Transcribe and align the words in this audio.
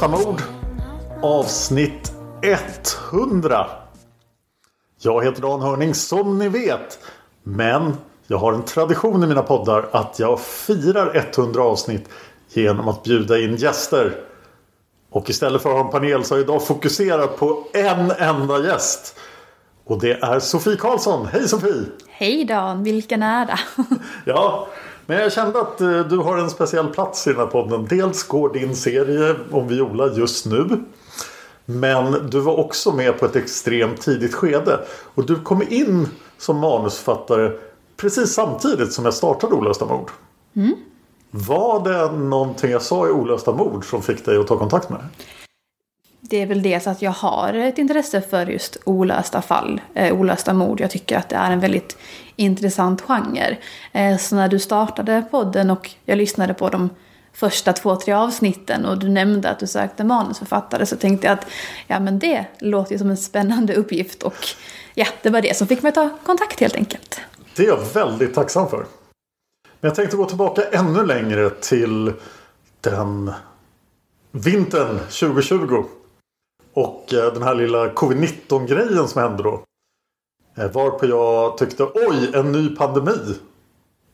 Olösta 0.00 0.28
mord 0.28 0.42
avsnitt 1.22 2.12
100. 3.12 3.66
Jag 5.00 5.24
heter 5.24 5.42
Dan 5.42 5.62
Hörning 5.62 5.94
som 5.94 6.38
ni 6.38 6.48
vet. 6.48 6.98
Men 7.42 7.96
jag 8.26 8.38
har 8.38 8.52
en 8.52 8.62
tradition 8.62 9.24
i 9.24 9.26
mina 9.26 9.42
poddar 9.42 9.88
att 9.92 10.18
jag 10.18 10.40
firar 10.40 11.32
100 11.36 11.62
avsnitt 11.62 12.08
genom 12.48 12.88
att 12.88 13.02
bjuda 13.02 13.38
in 13.38 13.56
gäster. 13.56 14.20
Och 15.10 15.30
istället 15.30 15.62
för 15.62 15.70
att 15.70 15.76
ha 15.76 15.84
en 15.84 15.90
panel 15.90 16.24
så 16.24 16.34
har 16.34 16.38
jag 16.38 16.44
idag 16.44 16.66
fokuserat 16.66 17.36
på 17.36 17.64
en 17.72 18.10
enda 18.10 18.58
gäst. 18.58 19.18
Och 19.84 20.00
det 20.00 20.12
är 20.22 20.40
Sofie 20.40 20.76
Karlsson. 20.76 21.26
Hej 21.26 21.48
Sofie! 21.48 21.84
Hej 22.08 22.44
Dan, 22.44 22.82
vilken 22.82 23.22
ära! 23.22 23.58
Ja, 24.24 24.68
men 25.10 25.18
jag 25.18 25.32
kände 25.32 25.60
att 25.60 25.80
eh, 25.80 26.00
du 26.00 26.16
har 26.16 26.38
en 26.38 26.50
speciell 26.50 26.88
plats 26.88 27.26
i 27.26 27.30
den 27.30 27.38
här 27.38 27.46
podden. 27.46 27.86
Dels 27.90 28.22
går 28.22 28.52
din 28.52 28.76
serie 28.76 29.36
om 29.50 29.68
Viola 29.68 30.12
just 30.12 30.46
nu. 30.46 30.84
Men 31.64 32.30
du 32.30 32.40
var 32.40 32.58
också 32.58 32.92
med 32.92 33.18
på 33.18 33.26
ett 33.26 33.36
extremt 33.36 34.00
tidigt 34.00 34.34
skede. 34.34 34.80
Och 35.14 35.26
du 35.26 35.40
kom 35.40 35.62
in 35.68 36.08
som 36.38 36.58
manusförfattare 36.58 37.52
precis 37.96 38.32
samtidigt 38.32 38.92
som 38.92 39.04
jag 39.04 39.14
startade 39.14 39.54
Olösta 39.54 39.86
mord. 39.86 40.10
Var 41.30 41.84
det 41.84 42.18
någonting 42.18 42.70
jag 42.70 42.82
sa 42.82 43.08
i 43.08 43.10
Olösta 43.10 43.52
mord 43.52 43.84
som 43.84 44.02
fick 44.02 44.24
dig 44.24 44.36
att 44.36 44.46
ta 44.46 44.58
kontakt 44.58 44.90
med 44.90 44.98
det? 44.98 45.06
Det 46.20 46.42
är 46.42 46.46
väl 46.46 46.62
dels 46.62 46.86
att 46.86 47.02
jag 47.02 47.10
har 47.10 47.54
ett 47.54 47.78
intresse 47.78 48.20
för 48.20 48.46
just 48.46 48.76
olösta 48.84 49.42
fall, 49.42 49.80
eh, 49.94 50.14
olösta 50.14 50.54
mord. 50.54 50.80
Jag 50.80 50.90
tycker 50.90 51.16
att 51.16 51.28
det 51.28 51.36
är 51.36 51.50
en 51.50 51.60
väldigt 51.60 51.96
intressant 52.36 53.02
genre. 53.02 53.56
Eh, 53.92 54.16
så 54.16 54.36
när 54.36 54.48
du 54.48 54.58
startade 54.58 55.24
podden 55.30 55.70
och 55.70 55.90
jag 56.04 56.18
lyssnade 56.18 56.54
på 56.54 56.68
de 56.68 56.90
första 57.32 57.72
två, 57.72 57.96
tre 57.96 58.12
avsnitten 58.14 58.84
och 58.84 58.98
du 58.98 59.08
nämnde 59.08 59.50
att 59.50 59.58
du 59.58 59.66
sökte 59.66 60.04
manusförfattare 60.04 60.86
så 60.86 60.96
tänkte 60.96 61.26
jag 61.26 61.34
att 61.34 61.46
ja 61.86 62.00
men 62.00 62.18
det 62.18 62.44
låter 62.58 62.92
ju 62.92 62.98
som 62.98 63.10
en 63.10 63.16
spännande 63.16 63.74
uppgift 63.74 64.22
och 64.22 64.46
ja, 64.94 65.06
det 65.22 65.30
var 65.30 65.42
det 65.42 65.56
som 65.56 65.66
fick 65.66 65.82
mig 65.82 65.88
att 65.88 65.94
ta 65.94 66.10
kontakt 66.24 66.60
helt 66.60 66.76
enkelt. 66.76 67.20
Det 67.56 67.62
är 67.62 67.66
jag 67.66 67.84
väldigt 67.94 68.34
tacksam 68.34 68.68
för. 68.68 68.86
Men 69.80 69.88
jag 69.88 69.94
tänkte 69.94 70.16
gå 70.16 70.24
tillbaka 70.24 70.62
ännu 70.72 71.06
längre 71.06 71.50
till 71.50 72.12
den 72.80 73.32
vintern 74.32 74.98
2020. 74.98 75.84
Och 76.74 77.14
eh, 77.14 77.32
den 77.32 77.42
här 77.42 77.54
lilla 77.54 77.88
covid-19 77.88 78.66
grejen 78.66 79.08
som 79.08 79.22
hände 79.22 79.42
då. 79.42 79.64
Eh, 80.56 80.70
varpå 80.72 81.06
jag 81.06 81.58
tyckte 81.58 81.84
oj, 81.84 82.30
en 82.34 82.52
ny 82.52 82.76
pandemi. 82.76 83.34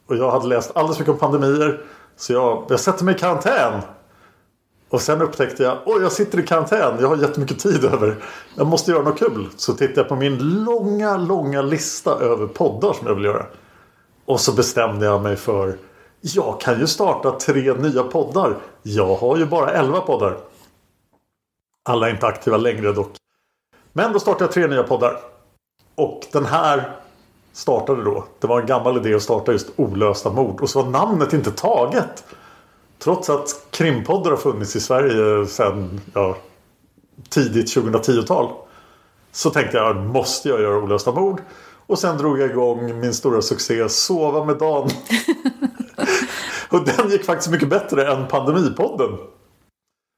Och 0.09 0.17
jag 0.17 0.31
hade 0.31 0.47
läst 0.47 0.77
alldeles 0.77 0.99
mycket 0.99 1.13
om 1.13 1.19
pandemier. 1.19 1.81
Så 2.17 2.33
jag, 2.33 2.65
jag 2.69 2.81
sätter 2.81 3.05
mig 3.05 3.15
i 3.15 3.19
karantän. 3.19 3.83
Och 4.89 5.01
sen 5.01 5.23
upptäckte 5.23 5.63
jag, 5.63 5.79
oj 5.87 6.03
jag 6.03 6.13
sitter 6.13 6.39
i 6.39 6.43
karantän, 6.43 6.97
jag 7.01 7.09
har 7.09 7.17
jättemycket 7.17 7.59
tid 7.59 7.85
över. 7.85 8.17
Jag 8.55 8.67
måste 8.67 8.91
göra 8.91 9.03
något 9.03 9.19
kul. 9.19 9.49
Så 9.57 9.73
tittade 9.73 10.01
jag 10.01 10.09
på 10.09 10.17
min 10.17 10.65
långa, 10.65 11.17
långa 11.17 11.63
lista 11.63 12.11
över 12.11 12.47
poddar 12.47 12.93
som 12.93 13.07
jag 13.07 13.15
vill 13.15 13.25
göra. 13.25 13.47
Och 14.25 14.41
så 14.41 14.53
bestämde 14.53 15.07
jag 15.07 15.23
mig 15.23 15.37
för, 15.37 15.77
jag 16.21 16.61
kan 16.61 16.81
ju 16.81 16.87
starta 16.87 17.31
tre 17.31 17.75
nya 17.75 18.03
poddar. 18.03 18.57
Jag 18.83 19.15
har 19.15 19.37
ju 19.37 19.47
bara 19.47 19.71
elva 19.71 20.01
poddar. 20.01 20.37
Alla 21.89 22.09
är 22.09 22.11
inte 22.11 22.27
aktiva 22.27 22.57
längre 22.57 22.93
dock. 22.93 23.17
Men 23.93 24.13
då 24.13 24.21
startade 24.21 24.45
jag 24.45 24.53
tre 24.53 24.67
nya 24.67 24.83
poddar. 24.83 25.21
Och 25.95 26.27
den 26.33 26.47
här 26.47 26.93
startade 27.53 28.05
då. 28.05 28.25
Det 28.41 28.47
var 28.47 28.61
en 28.61 28.67
gammal 28.67 28.97
idé 28.97 29.15
att 29.15 29.23
starta 29.23 29.53
just 29.53 29.71
olösta 29.77 30.31
mord. 30.31 30.61
Och 30.61 30.71
så 30.71 30.83
var 30.83 30.91
namnet 30.91 31.33
inte 31.33 31.51
taget. 31.51 32.25
Trots 32.99 33.31
att 33.31 33.67
krimpoddar 33.71 34.31
har 34.31 34.37
funnits 34.37 34.77
i 34.77 34.81
Sverige 34.81 35.47
sedan 35.47 36.01
ja, 36.15 36.37
tidigt 37.29 37.77
2010-tal. 37.77 38.53
Så 39.33 39.51
tänkte 39.51 39.77
jag, 39.77 39.97
måste 39.97 40.49
jag 40.49 40.61
göra 40.61 40.79
olösta 40.79 41.13
mord? 41.13 41.41
Och 41.87 41.99
sen 41.99 42.19
drog 42.19 42.39
jag 42.41 42.51
igång 42.51 43.01
min 43.01 43.15
stora 43.15 43.43
succé 43.43 43.89
Sova 43.89 44.45
med 44.45 44.59
Dan. 44.59 44.91
och 46.69 46.85
den 46.85 47.11
gick 47.11 47.25
faktiskt 47.25 47.51
mycket 47.51 47.69
bättre 47.69 48.13
än 48.13 48.27
Pandemipodden. 48.27 49.19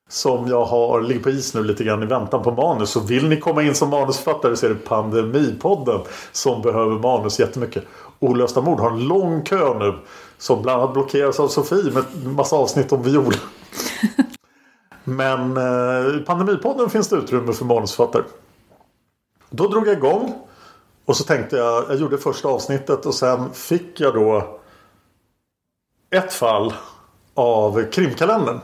Som 0.08 0.48
jag 0.48 0.64
har 0.64 1.00
ligger 1.00 1.20
på 1.20 1.30
is 1.30 1.54
nu 1.54 1.64
lite 1.64 1.84
grann 1.84 2.02
i 2.02 2.06
väntan 2.06 2.42
på 2.42 2.50
manus. 2.50 2.90
Så 2.90 3.00
vill 3.00 3.28
ni 3.28 3.40
komma 3.40 3.62
in 3.62 3.74
som 3.74 3.90
manusförfattare 3.90 4.56
så 4.56 4.66
är 4.66 4.70
det 4.70 4.76
Pandemipodden 4.76 6.00
som 6.32 6.62
behöver 6.62 6.98
manus 6.98 7.40
jättemycket. 7.40 7.84
Olösta 8.18 8.60
mord 8.60 8.80
har 8.80 8.90
en 8.90 9.08
lång 9.08 9.44
kö 9.44 9.78
nu. 9.78 9.98
Som 10.38 10.62
bland 10.62 10.82
annat 10.82 10.92
blockeras 10.92 11.40
av 11.40 11.48
Sofie 11.48 11.92
med 11.92 12.04
en 12.24 12.34
massa 12.34 12.56
avsnitt 12.56 12.92
om 12.92 13.02
viol. 13.02 13.34
Men 15.04 15.56
eh, 15.56 16.16
i 16.16 16.22
Pandemipodden 16.26 16.90
finns 16.90 17.08
det 17.08 17.16
utrymme 17.16 17.52
för 17.52 17.64
manusförfattare. 17.64 18.22
Då 19.50 19.68
drog 19.68 19.88
jag 19.88 19.96
igång. 19.96 20.34
Och 21.04 21.16
så 21.16 21.24
tänkte 21.24 21.56
jag, 21.56 21.84
jag 21.88 21.96
gjorde 21.96 22.18
första 22.18 22.48
avsnittet 22.48 23.06
och 23.06 23.14
sen 23.14 23.52
fick 23.52 24.00
jag 24.00 24.14
då 24.14 24.58
ett 26.10 26.32
fall 26.32 26.72
av 27.34 27.84
krimkalendern. 27.90 28.60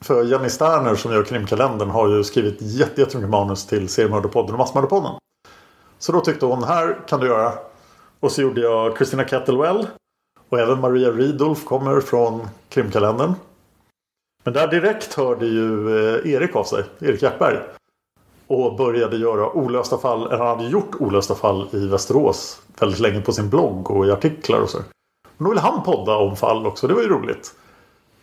För 0.00 0.24
Jenny 0.24 0.48
Sterner 0.48 0.94
som 0.94 1.12
gör 1.12 1.24
krimkalendern 1.24 1.90
har 1.90 2.08
ju 2.08 2.24
skrivit 2.24 2.56
jätte- 2.60 3.00
jättemycket 3.00 3.30
manus 3.30 3.66
till 3.66 3.88
Seriemördarpodden 3.88 4.52
och 4.52 4.58
Massmördarpodden. 4.58 5.12
Så 5.98 6.12
då 6.12 6.20
tyckte 6.20 6.46
hon, 6.46 6.64
här 6.64 6.98
kan 7.08 7.20
du 7.20 7.26
göra. 7.26 7.52
Och 8.20 8.32
så 8.32 8.42
gjorde 8.42 8.60
jag 8.60 8.96
Christina 8.96 9.24
Kettlewell. 9.28 9.86
Och 10.48 10.58
även 10.58 10.80
Maria 10.80 11.10
Ridolf 11.10 11.64
kommer 11.64 12.00
från 12.00 12.48
krimkalendern. 12.68 13.34
Men 14.44 14.54
där 14.54 14.68
direkt 14.68 15.14
hörde 15.14 15.46
ju 15.46 15.96
eh, 15.98 16.32
Erik 16.32 16.56
av 16.56 16.64
sig, 16.64 16.84
Erik 17.00 17.22
Hjärtberg. 17.22 17.58
Och 18.46 18.76
började 18.76 19.16
göra 19.16 19.52
olösta 19.52 19.98
fall. 19.98 20.26
eller 20.26 20.38
Han 20.38 20.46
hade 20.58 20.64
gjort 20.68 20.94
olösta 20.98 21.34
fall 21.34 21.68
i 21.72 21.86
Västerås 21.86 22.62
väldigt 22.80 23.00
länge 23.00 23.20
på 23.20 23.32
sin 23.32 23.50
blogg 23.50 23.90
och 23.90 24.06
i 24.06 24.10
artiklar 24.10 24.60
och 24.60 24.70
så. 24.70 24.78
Men 25.36 25.44
då 25.44 25.50
ville 25.50 25.60
han 25.60 25.82
podda 25.82 26.16
om 26.16 26.36
fall 26.36 26.66
också. 26.66 26.86
Det 26.88 26.94
var 26.94 27.02
ju 27.02 27.08
roligt. 27.08 27.54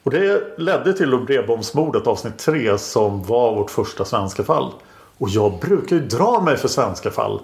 Och 0.05 0.11
det 0.11 0.57
ledde 0.57 0.93
till 0.93 1.17
brevbombsmordet 1.25 2.07
avsnitt 2.07 2.37
3 2.37 2.77
som 2.77 3.23
var 3.23 3.55
vårt 3.55 3.71
första 3.71 4.05
svenska 4.05 4.43
fall. 4.43 4.73
Och 5.17 5.29
jag 5.29 5.59
brukar 5.59 5.95
ju 5.95 6.01
dra 6.01 6.41
mig 6.41 6.57
för 6.57 6.67
svenska 6.67 7.11
fall 7.11 7.41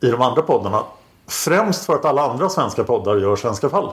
i 0.00 0.06
de 0.06 0.22
andra 0.22 0.42
poddarna. 0.42 0.82
Främst 1.26 1.86
för 1.86 1.94
att 1.94 2.04
alla 2.04 2.30
andra 2.30 2.48
svenska 2.48 2.84
poddar 2.84 3.16
gör 3.16 3.36
svenska 3.36 3.68
fall. 3.68 3.92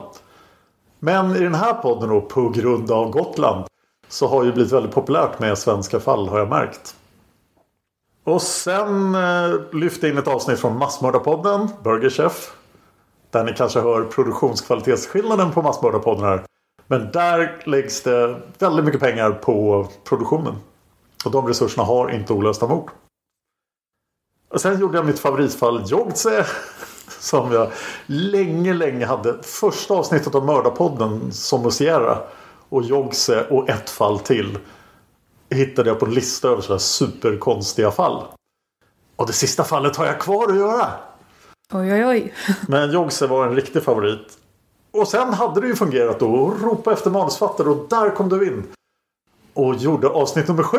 Men 0.98 1.36
i 1.36 1.40
den 1.40 1.54
här 1.54 1.74
podden 1.74 2.08
då 2.08 2.20
på 2.20 2.48
grund 2.48 2.90
av 2.90 3.10
Gotland 3.10 3.64
så 4.08 4.28
har 4.28 4.44
ju 4.44 4.52
blivit 4.52 4.72
väldigt 4.72 4.94
populärt 4.94 5.38
med 5.38 5.58
svenska 5.58 6.00
fall 6.00 6.28
har 6.28 6.38
jag 6.38 6.48
märkt. 6.48 6.94
Och 8.24 8.42
sen 8.42 9.14
eh, 9.14 9.50
lyfte 9.72 10.08
in 10.08 10.18
ett 10.18 10.28
avsnitt 10.28 10.60
från 10.60 10.78
Massmördarpodden, 10.78 11.68
Burger 11.84 12.10
Chef. 12.10 12.52
Där 13.30 13.44
ni 13.44 13.52
kanske 13.52 13.80
hör 13.80 14.04
produktionskvalitetsskillnaden 14.04 15.52
på 15.52 15.62
Massmördarpodden 15.62 16.24
här. 16.24 16.42
Men 16.86 17.10
där 17.12 17.62
läggs 17.66 18.02
det 18.02 18.40
väldigt 18.58 18.84
mycket 18.84 19.00
pengar 19.00 19.30
på 19.30 19.88
produktionen. 20.04 20.54
Och 21.24 21.30
de 21.30 21.46
resurserna 21.46 21.84
har 21.84 22.10
inte 22.10 22.32
olösta 22.32 22.66
mord. 22.66 22.90
Och 24.48 24.60
sen 24.60 24.80
gjorde 24.80 24.98
jag 24.98 25.06
mitt 25.06 25.18
favoritfall 25.18 25.82
Jogtse. 25.86 26.44
Som 27.08 27.52
jag 27.52 27.70
länge, 28.06 28.74
länge 28.74 29.06
hade. 29.06 29.42
Första 29.42 29.94
avsnittet 29.94 30.34
av 30.34 30.44
Mördarpodden 30.44 31.32
som 31.32 31.62
Musiera. 31.62 32.18
Och 32.68 32.82
Jogse 32.82 33.46
och 33.50 33.68
ett 33.68 33.90
fall 33.90 34.18
till. 34.18 34.58
Hittade 35.50 35.88
jag 35.88 35.98
på 35.98 36.06
en 36.06 36.14
lista 36.14 36.48
över 36.48 36.62
sådana 36.62 36.78
superkonstiga 36.78 37.90
fall. 37.90 38.22
Och 39.16 39.26
det 39.26 39.32
sista 39.32 39.64
fallet 39.64 39.96
har 39.96 40.06
jag 40.06 40.20
kvar 40.20 40.48
att 40.48 40.56
göra. 40.56 40.86
Oj, 41.72 41.92
oj, 41.92 42.06
oj. 42.06 42.34
Men 42.68 42.92
Jogse 42.92 43.26
var 43.26 43.46
en 43.46 43.54
riktig 43.54 43.82
favorit. 43.82 44.38
Och 44.92 45.08
sen 45.08 45.34
hade 45.34 45.60
det 45.60 45.66
ju 45.66 45.76
fungerat 45.76 46.20
då. 46.20 46.50
ropa 46.62 46.92
efter 46.92 47.10
manusfattare 47.10 47.68
och 47.68 47.88
där 47.88 48.10
kom 48.10 48.28
du 48.28 48.46
in. 48.46 48.64
Och 49.54 49.74
gjorde 49.74 50.08
avsnitt 50.08 50.48
nummer 50.48 50.62
sju. 50.62 50.78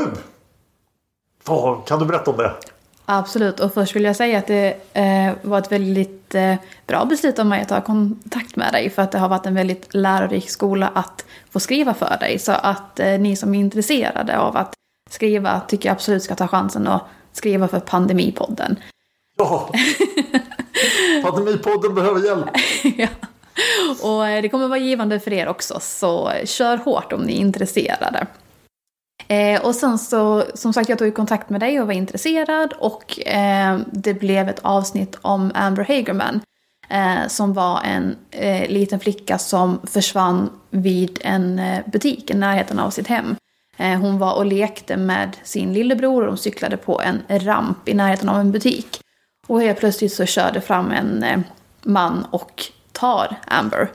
Vad 1.45 1.85
kan 1.85 1.99
du 1.99 2.05
berätta 2.05 2.31
om 2.31 2.37
det? 2.37 2.53
Absolut, 3.05 3.59
och 3.59 3.73
först 3.73 3.95
vill 3.95 4.03
jag 4.03 4.15
säga 4.15 4.39
att 4.39 4.47
det 4.47 4.77
eh, 4.93 5.33
var 5.41 5.59
ett 5.59 5.71
väldigt 5.71 6.35
eh, 6.35 6.55
bra 6.87 7.05
beslut 7.05 7.39
av 7.39 7.45
mig 7.45 7.61
att 7.61 7.69
ta 7.69 7.81
kontakt 7.81 8.55
med 8.55 8.73
dig. 8.73 8.89
För 8.89 9.01
att 9.01 9.11
det 9.11 9.17
har 9.17 9.29
varit 9.29 9.45
en 9.45 9.55
väldigt 9.55 9.93
lärorik 9.93 10.49
skola 10.49 10.91
att 10.93 11.25
få 11.51 11.59
skriva 11.59 11.93
för 11.93 12.17
dig. 12.19 12.39
Så 12.39 12.51
att 12.51 12.99
eh, 12.99 13.19
ni 13.19 13.35
som 13.35 13.55
är 13.55 13.59
intresserade 13.59 14.39
av 14.39 14.57
att 14.57 14.73
skriva 15.09 15.61
tycker 15.67 15.89
jag 15.89 15.93
absolut 15.93 16.23
ska 16.23 16.35
ta 16.35 16.47
chansen 16.47 16.87
att 16.87 17.03
skriva 17.31 17.67
för 17.67 17.79
Pandemipodden. 17.79 18.79
Ja! 19.37 19.69
Pandemipodden 21.23 21.95
behöver 21.95 22.25
hjälp. 22.25 22.45
ja. 22.97 23.07
Och 24.01 24.27
eh, 24.27 24.41
det 24.41 24.49
kommer 24.49 24.67
vara 24.67 24.79
givande 24.79 25.19
för 25.19 25.33
er 25.33 25.47
också, 25.47 25.79
så 25.81 26.31
kör 26.45 26.77
hårt 26.77 27.13
om 27.13 27.21
ni 27.21 27.33
är 27.33 27.37
intresserade. 27.37 28.27
Eh, 29.27 29.65
och 29.65 29.75
sen 29.75 29.99
så, 29.99 30.43
som 30.53 30.73
sagt, 30.73 30.89
jag 30.89 30.99
tog 30.99 31.15
kontakt 31.15 31.49
med 31.49 31.59
dig 31.59 31.81
och 31.81 31.87
var 31.87 31.93
intresserad 31.93 32.73
och 32.73 33.27
eh, 33.27 33.79
det 33.91 34.13
blev 34.13 34.49
ett 34.49 34.59
avsnitt 34.61 35.17
om 35.21 35.51
Amber 35.55 35.83
Hagerman. 35.83 36.41
Eh, 36.89 37.27
som 37.27 37.53
var 37.53 37.81
en 37.83 38.15
eh, 38.31 38.69
liten 38.69 38.99
flicka 38.99 39.37
som 39.37 39.79
försvann 39.83 40.49
vid 40.69 41.19
en 41.21 41.59
eh, 41.59 41.81
butik 41.85 42.31
i 42.31 42.33
närheten 42.33 42.79
av 42.79 42.89
sitt 42.89 43.07
hem. 43.07 43.35
Eh, 43.77 43.99
hon 43.99 44.19
var 44.19 44.35
och 44.35 44.45
lekte 44.45 44.97
med 44.97 45.37
sin 45.43 45.73
lillebror 45.73 46.21
och 46.21 46.27
de 46.27 46.37
cyklade 46.37 46.77
på 46.77 47.01
en 47.01 47.39
ramp 47.39 47.89
i 47.89 47.93
närheten 47.93 48.29
av 48.29 48.39
en 48.39 48.51
butik. 48.51 48.99
Och 49.47 49.61
helt 49.61 49.79
plötsligt 49.79 50.13
så 50.13 50.25
körde 50.25 50.61
fram 50.61 50.91
en 50.91 51.23
eh, 51.23 51.39
man 51.83 52.25
och 52.31 52.63
tar 52.93 53.35
Amber. 53.47 53.91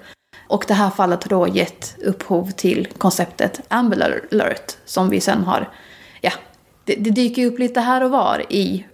Och 0.48 0.64
det 0.68 0.74
här 0.74 0.90
fallet 0.90 1.24
har 1.24 1.30
då 1.38 1.48
gett 1.48 1.96
upphov 2.04 2.50
till 2.50 2.88
konceptet 2.98 3.60
Amber 3.68 4.20
alert 4.32 4.76
som 4.84 5.10
vi 5.10 5.20
sen 5.20 5.44
har, 5.44 5.68
ja, 6.20 6.32
det, 6.84 6.94
det 6.94 7.10
dyker 7.10 7.46
upp 7.46 7.58
lite 7.58 7.80
här 7.80 8.04
och 8.04 8.10
var 8.10 8.52
i 8.52 8.86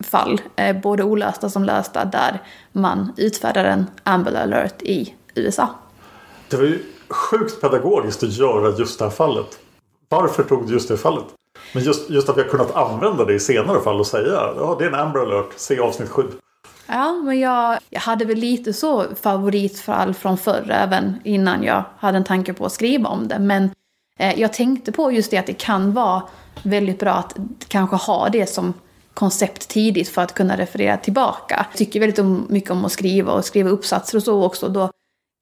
fall, 0.00 0.40
eh, 0.56 0.80
både 0.80 1.02
olösta 1.02 1.50
som 1.50 1.64
lösta, 1.64 2.04
där 2.04 2.42
man 2.72 3.12
utfärdar 3.16 3.64
en 3.64 3.86
Amber 4.02 4.34
alert 4.34 4.82
i 4.82 5.14
USA. 5.34 5.68
Det 6.48 6.56
var 6.56 6.64
ju 6.64 6.82
sjukt 7.08 7.60
pedagogiskt 7.60 8.22
att 8.22 8.32
göra 8.32 8.76
just 8.78 8.98
det 8.98 9.04
här 9.04 9.12
fallet. 9.12 9.58
Varför 10.08 10.42
tog 10.42 10.66
du 10.66 10.72
just 10.72 10.88
det 10.88 10.96
fallet? 10.96 11.24
Men 11.74 11.82
just, 11.82 12.10
just 12.10 12.28
att 12.28 12.36
vi 12.36 12.42
har 12.42 12.48
kunnat 12.48 12.76
använda 12.76 13.24
det 13.24 13.34
i 13.34 13.40
senare 13.40 13.80
fall 13.80 14.00
och 14.00 14.06
säga 14.06 14.52
ja 14.56 14.76
det 14.78 14.84
är 14.84 14.88
en 14.88 14.94
Amber 14.94 15.20
alert, 15.20 15.52
se 15.56 15.80
avsnitt 15.80 16.08
7. 16.08 16.22
Ja, 16.92 17.12
men 17.12 17.40
jag, 17.40 17.78
jag 17.90 18.00
hade 18.00 18.24
väl 18.24 18.38
lite 18.38 18.72
så 18.72 19.04
favoritfall 19.22 20.14
från 20.14 20.38
förr, 20.38 20.70
även 20.70 21.20
innan 21.24 21.62
jag 21.62 21.84
hade 21.98 22.16
en 22.16 22.24
tanke 22.24 22.52
på 22.52 22.66
att 22.66 22.72
skriva 22.72 23.08
om 23.08 23.28
det. 23.28 23.38
Men 23.38 23.70
eh, 24.18 24.40
jag 24.40 24.52
tänkte 24.52 24.92
på 24.92 25.12
just 25.12 25.30
det 25.30 25.38
att 25.38 25.46
det 25.46 25.52
kan 25.52 25.92
vara 25.92 26.22
väldigt 26.62 26.98
bra 26.98 27.12
att 27.12 27.36
kanske 27.68 27.96
ha 27.96 28.28
det 28.28 28.46
som 28.46 28.74
koncept 29.14 29.68
tidigt 29.68 30.08
för 30.08 30.22
att 30.22 30.34
kunna 30.34 30.56
referera 30.56 30.96
tillbaka. 30.96 31.66
Jag 31.70 31.78
tycker 31.78 32.00
väldigt 32.00 32.50
mycket 32.50 32.70
om 32.70 32.84
att 32.84 32.92
skriva 32.92 33.32
och 33.32 33.44
skriva 33.44 33.70
uppsatser 33.70 34.16
och 34.18 34.22
så 34.22 34.44
också. 34.44 34.68
Då 34.68 34.90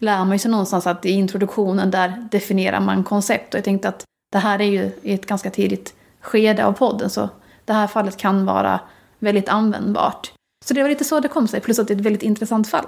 lär 0.02 0.24
man 0.24 0.38
sig 0.38 0.50
någonstans 0.50 0.86
att 0.86 1.06
i 1.06 1.10
introduktionen 1.10 1.90
där 1.90 2.28
definierar 2.30 2.80
man 2.80 3.04
koncept. 3.04 3.54
Och 3.54 3.58
jag 3.58 3.64
tänkte 3.64 3.88
att 3.88 4.04
det 4.32 4.38
här 4.38 4.60
är 4.60 4.64
ju 4.64 4.90
i 5.02 5.12
ett 5.12 5.26
ganska 5.26 5.50
tidigt 5.50 5.94
skede 6.20 6.64
av 6.64 6.72
podden 6.72 7.10
så 7.10 7.28
det 7.64 7.72
här 7.72 7.86
fallet 7.86 8.16
kan 8.16 8.46
vara 8.46 8.80
väldigt 9.18 9.48
användbart. 9.48 10.32
Så 10.64 10.74
det 10.74 10.82
var 10.82 10.88
lite 10.88 11.04
så 11.04 11.20
det 11.20 11.28
kom 11.28 11.48
sig, 11.48 11.60
plus 11.60 11.78
att 11.78 11.88
det 11.88 11.94
är 11.94 11.98
ett 11.98 12.04
väldigt 12.04 12.22
intressant 12.22 12.68
fall. 12.68 12.86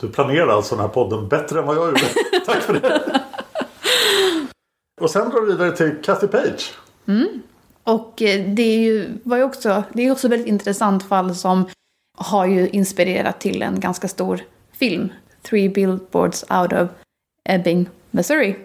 Du 0.00 0.08
planerar 0.08 0.48
alltså 0.48 0.74
den 0.74 0.82
här 0.84 0.88
podden 0.88 1.28
bättre 1.28 1.58
än 1.58 1.66
vad 1.66 1.76
jag 1.76 1.88
gjorde. 1.88 2.00
Tack 2.46 2.62
för 2.62 2.74
det! 2.74 3.20
Och 5.00 5.10
sen 5.10 5.30
drar 5.30 5.40
vi 5.40 5.52
vidare 5.52 5.76
till 5.76 6.02
Kathy 6.02 6.26
Page. 6.26 6.74
Och 7.84 8.22
eh, 8.22 8.44
det 8.54 8.62
är 8.62 8.78
ju 8.78 9.18
var 9.22 9.36
ju 9.36 9.42
också, 9.42 9.82
det 9.92 10.02
är 10.02 10.12
också 10.12 10.26
ett 10.26 10.32
väldigt 10.32 10.48
intressant 10.48 11.08
fall 11.08 11.34
som 11.34 11.68
har 12.18 12.46
ju 12.46 12.68
inspirerat 12.68 13.40
till 13.40 13.62
en 13.62 13.80
ganska 13.80 14.08
stor 14.08 14.40
film. 14.72 15.12
Three 15.42 15.68
Billboards 15.68 16.44
Out 16.50 16.72
of 16.72 16.88
Ebbing, 17.44 17.88
Missouri. 18.10 18.56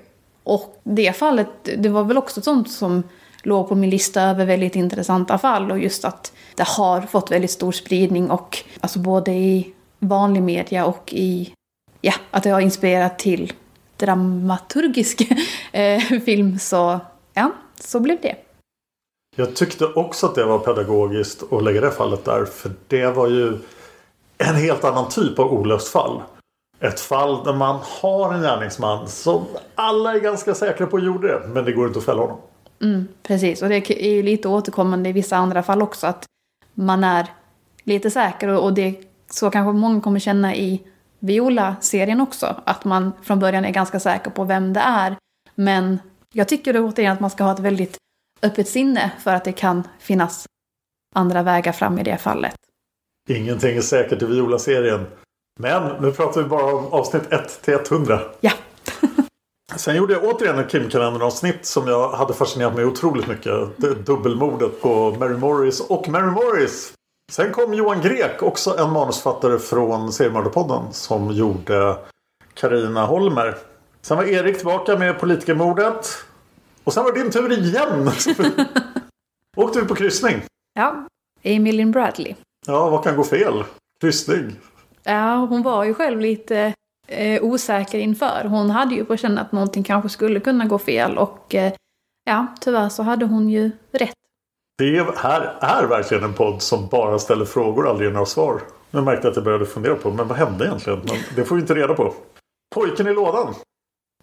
Och 0.44 0.81
det 0.84 1.13
fallet, 1.13 1.50
det 1.78 1.90
var 1.90 2.04
väl 2.04 2.18
också 2.18 2.40
ett 2.40 2.44
sånt 2.44 2.72
som 2.72 3.04
låg 3.44 3.69
på 3.69 3.75
min 3.75 3.90
lista 3.90 4.22
över 4.22 4.45
väldigt 4.45 4.75
intressanta 4.75 5.38
fall. 5.38 5.72
Och 5.72 5.80
just 5.80 6.06
att 6.06 6.34
det 6.56 6.68
har 6.68 7.01
fått 7.01 7.31
väldigt 7.31 7.51
stor 7.51 7.72
spridning 7.72 8.31
och 8.31 8.57
alltså 8.81 9.00
både 9.00 9.31
i 9.31 9.74
vanlig 10.00 10.44
media 10.44 10.86
och 10.86 11.13
i, 11.13 11.54
ja, 12.01 12.13
att 12.31 12.44
det 12.44 12.50
har 12.50 12.62
inspirerat 12.62 13.19
till 13.19 13.54
dramaturgisk 13.98 15.22
eh, 15.72 16.00
film. 16.25 16.60
Så 16.60 17.00
ja, 17.34 17.51
så 17.80 18.00
blev 18.00 18.21
det. 18.21 18.35
Jag 19.35 19.56
tyckte 19.56 19.85
också 19.85 20.26
att 20.26 20.35
det 20.35 20.45
var 20.45 20.59
pedagogiskt 20.59 21.54
att 21.54 21.64
lägga 21.64 21.81
det 21.81 21.92
fallet 21.92 22.26
där. 22.26 22.45
För 22.45 22.71
det 22.88 23.07
var 23.07 23.28
ju 23.28 23.57
en 24.38 24.56
helt 24.56 24.83
annan 24.83 25.09
typ 25.09 25.40
av 25.40 25.54
olöst 25.54 25.88
fall. 25.88 26.21
Ett 26.80 27.00
fall 27.00 27.44
där 27.44 27.54
man 27.54 27.80
har 28.02 28.33
en 28.33 28.42
gärningsman 28.42 29.07
som 29.07 29.45
alla 29.76 30.14
är 30.14 30.19
ganska 30.19 30.56
säkra 30.56 30.88
på 30.88 31.00
gjorde 31.00 31.28
det. 31.28 31.47
Men 31.47 31.66
det 31.66 31.71
går 31.71 31.88
inte 31.88 32.00
att 32.00 32.06
fälla 32.06 32.21
honom. 32.21 32.38
Mm, 32.83 33.07
precis, 33.23 33.61
och 33.61 33.69
det 33.69 33.92
är 33.92 34.11
ju 34.11 34.23
lite 34.23 34.47
återkommande 34.47 35.09
i 35.09 35.11
vissa 35.11 35.37
andra 35.37 35.63
fall 35.63 35.81
också 35.81 36.07
att 36.07 36.25
man 36.73 37.04
är 37.04 37.28
lite 37.83 38.11
säker 38.11 38.47
och 38.47 38.73
det 38.73 38.95
så 39.30 39.49
kanske 39.49 39.73
många 39.80 40.02
kommer 40.02 40.19
känna 40.19 40.56
i 40.56 40.81
Viola-serien 41.19 42.21
också. 42.21 42.61
Att 42.66 42.85
man 42.85 43.11
från 43.21 43.40
början 43.40 43.66
är 43.66 43.71
ganska 43.71 43.99
säker 43.99 44.31
på 44.31 44.44
vem 44.44 44.73
det 44.73 44.80
är. 44.80 45.16
Men 45.56 45.99
jag 46.33 46.47
tycker 46.47 46.85
återigen 46.85 47.13
att 47.13 47.19
man 47.19 47.30
ska 47.30 47.44
ha 47.44 47.54
ett 47.54 47.59
väldigt 47.59 47.97
öppet 48.42 48.68
sinne 48.68 49.11
för 49.19 49.33
att 49.33 49.45
det 49.45 49.52
kan 49.52 49.83
finnas 49.99 50.45
andra 51.16 51.44
vägar 51.44 51.71
fram 51.71 51.99
i 51.99 52.04
det 52.04 52.18
fallet. 52.18 52.56
Ingenting 53.30 53.78
är 53.78 53.81
säkert 53.81 54.21
i 54.21 54.25
Viola-serien. 54.25 55.06
Men 55.59 56.02
nu 56.02 56.11
pratar 56.11 56.44
vi 56.44 56.49
bara 56.49 56.75
om 56.75 56.85
avsnitt 56.85 57.33
1 57.33 57.61
till 57.61 57.73
100. 57.73 58.19
Ja, 58.42 58.52
Sen 59.77 59.95
gjorde 59.95 60.13
jag 60.13 60.23
återigen 60.23 60.59
ett 60.59 60.69
Kim-kalendern-avsnitt 60.71 61.65
som 61.65 61.87
jag 61.87 62.09
hade 62.09 62.33
fascinerat 62.33 62.75
mig 62.75 62.85
otroligt 62.85 63.27
mycket. 63.27 63.53
Det 63.77 63.94
dubbelmordet 63.94 64.81
på 64.81 65.11
Mary 65.19 65.37
Morris 65.37 65.80
och 65.81 66.09
Mary 66.09 66.31
Morris. 66.31 66.94
Sen 67.31 67.51
kom 67.51 67.73
Johan 67.73 68.01
Grek, 68.01 68.44
också 68.44 68.77
en 68.77 68.92
manusfattare 68.92 69.59
från 69.59 70.11
Seriemördarpodden 70.13 70.94
som 70.94 71.31
gjorde 71.31 71.97
Karina 72.53 73.06
Holmer. 73.06 73.56
Sen 74.01 74.18
var 74.18 74.23
Erik 74.23 74.57
tillbaka 74.57 74.97
med 74.97 75.19
Politikermordet. 75.19 76.07
Och 76.83 76.94
sen 76.94 77.03
var 77.03 77.11
det 77.11 77.21
din 77.21 77.31
tur 77.31 77.51
igen. 77.51 78.11
Åkte 79.57 79.81
vi 79.81 79.87
på 79.87 79.95
kryssning. 79.95 80.42
ja. 80.73 81.07
Lynn 81.44 81.92
Bradley. 81.92 82.35
Ja, 82.68 82.89
vad 82.89 83.03
kan 83.03 83.15
gå 83.15 83.23
fel? 83.23 83.63
Kryssning. 84.01 84.56
Ja, 85.03 85.35
hon 85.35 85.61
var 85.63 85.83
ju 85.83 85.94
själv 85.94 86.19
lite 86.19 86.73
eh, 87.14 87.44
osäker 87.44 88.00
inför. 88.00 88.46
Hon 88.46 88.70
hade 88.70 88.96
ju 88.96 89.06
på 89.06 89.18
känn 89.18 89.38
att 89.38 89.52
någonting 89.52 89.84
kanske 89.84 90.10
skulle 90.10 90.40
kunna 90.40 90.66
gå 90.66 90.80
fel 90.80 91.18
och 91.18 91.56
eh, 91.56 91.74
ja, 92.26 92.48
tyvärr 92.62 92.90
så 92.90 93.04
hade 93.04 93.26
hon 93.26 93.50
ju 93.50 93.72
rätt. 93.92 94.14
Det 94.78 95.18
här 95.18 95.58
är 95.60 95.88
verkligen 95.88 96.24
en 96.24 96.34
podd 96.34 96.62
som 96.62 96.88
bara 96.88 97.20
ställer 97.20 97.46
frågor 97.46 97.84
och 97.84 97.90
aldrig 97.90 98.08
ger 98.08 98.14
några 98.14 98.26
svar. 98.26 98.62
Nu 98.92 99.02
märkte 99.02 99.28
jag 99.28 99.32
att 99.32 99.36
jag 99.36 99.46
började 99.46 99.66
fundera 99.66 99.96
på, 99.96 100.12
men 100.12 100.28
vad 100.28 100.38
hände 100.38 100.66
egentligen? 100.66 101.00
Men 101.00 101.16
det 101.36 101.46
får 101.46 101.56
vi 101.56 101.62
inte 101.62 101.76
reda 101.76 101.94
på. 101.94 102.14
Pojken 102.76 103.08
i 103.08 103.14
lådan. 103.14 103.54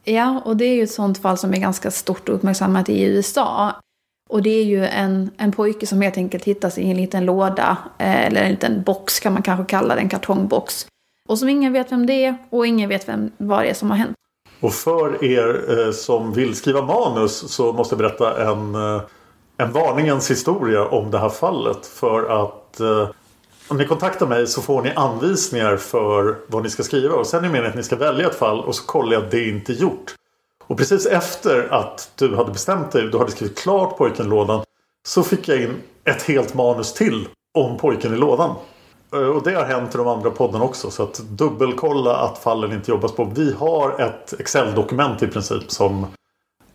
Ja, 0.04 0.42
och 0.44 0.56
det 0.56 0.64
är 0.64 0.74
ju 0.74 0.82
ett 0.82 0.90
sånt 0.90 1.18
fall 1.18 1.38
som 1.38 1.54
är 1.54 1.58
ganska 1.58 1.90
stort 1.90 2.28
och 2.28 2.34
uppmärksammat 2.34 2.88
i 2.88 3.04
USA. 3.04 3.72
Och 4.30 4.42
det 4.42 4.50
är 4.50 4.64
ju 4.64 4.86
en, 4.86 5.30
en 5.36 5.52
pojke 5.52 5.86
som 5.86 6.00
helt 6.00 6.16
enkelt 6.16 6.44
hittas 6.44 6.78
i 6.78 6.90
en 6.90 6.96
liten 6.96 7.24
låda, 7.24 7.78
eh, 7.98 8.26
eller 8.26 8.42
en 8.42 8.50
liten 8.50 8.82
box 8.82 9.20
kan 9.20 9.32
man 9.32 9.42
kanske 9.42 9.64
kalla 9.64 9.94
det, 9.94 10.00
en 10.00 10.08
kartongbox. 10.08 10.86
Och 11.30 11.38
som 11.38 11.48
ingen 11.48 11.72
vet 11.72 11.92
vem 11.92 12.06
det 12.06 12.24
är 12.24 12.36
och 12.50 12.66
ingen 12.66 12.88
vet 12.88 13.08
vem, 13.08 13.30
vad 13.36 13.62
det 13.62 13.70
är 13.70 13.74
som 13.74 13.90
har 13.90 13.96
hänt. 13.96 14.16
Och 14.60 14.72
för 14.72 15.24
er 15.24 15.78
eh, 15.78 15.92
som 15.92 16.32
vill 16.32 16.56
skriva 16.56 16.82
manus 16.82 17.52
så 17.52 17.72
måste 17.72 17.94
jag 17.94 17.98
berätta 17.98 18.50
en, 18.50 18.74
eh, 18.74 19.02
en 19.56 19.72
varningens 19.72 20.30
historia 20.30 20.84
om 20.84 21.10
det 21.10 21.18
här 21.18 21.28
fallet. 21.28 21.86
För 21.86 22.44
att 22.44 22.80
eh, 22.80 23.08
om 23.68 23.76
ni 23.76 23.86
kontaktar 23.86 24.26
mig 24.26 24.46
så 24.46 24.62
får 24.62 24.82
ni 24.82 24.92
anvisningar 24.96 25.76
för 25.76 26.36
vad 26.46 26.62
ni 26.62 26.70
ska 26.70 26.82
skriva. 26.82 27.14
Och 27.14 27.26
sen 27.26 27.38
är 27.38 27.42
det 27.42 27.48
meningen 27.48 27.70
att 27.70 27.76
ni 27.76 27.82
ska 27.82 27.96
välja 27.96 28.26
ett 28.26 28.38
fall 28.38 28.60
och 28.60 28.74
så 28.74 28.86
kollar 28.86 29.12
jag 29.12 29.24
att 29.24 29.30
det 29.30 29.48
inte 29.48 29.72
är 29.72 29.76
gjort. 29.76 30.14
Och 30.66 30.78
precis 30.78 31.06
efter 31.06 31.68
att 31.72 32.10
du 32.16 32.36
hade 32.36 32.52
bestämt 32.52 32.92
dig, 32.92 33.08
du 33.12 33.18
hade 33.18 33.30
skrivit 33.30 33.58
klart 33.58 33.98
pojken 33.98 34.26
i 34.26 34.28
lådan. 34.28 34.64
Så 35.06 35.22
fick 35.22 35.48
jag 35.48 35.62
in 35.62 35.76
ett 36.04 36.22
helt 36.22 36.54
manus 36.54 36.94
till 36.94 37.28
om 37.54 37.78
pojken 37.78 38.14
i 38.14 38.16
lådan. 38.16 38.54
Eh, 39.12 39.18
Och 39.28 39.42
det 39.42 39.54
har 39.54 39.64
hänt 39.64 39.94
i 39.94 39.98
de 39.98 40.08
andra 40.08 40.30
poddarna 40.30 40.64
också. 40.64 40.90
Så 40.90 41.02
att 41.02 41.18
dubbelkolla 41.18 42.16
att 42.16 42.38
fallen 42.38 42.72
inte 42.72 42.90
jobbas 42.90 43.12
på. 43.12 43.24
Vi 43.24 43.52
har 43.52 44.00
ett 44.00 44.40
Excel-dokument 44.40 45.22
i 45.22 45.26
princip 45.26 45.70
som 45.70 46.06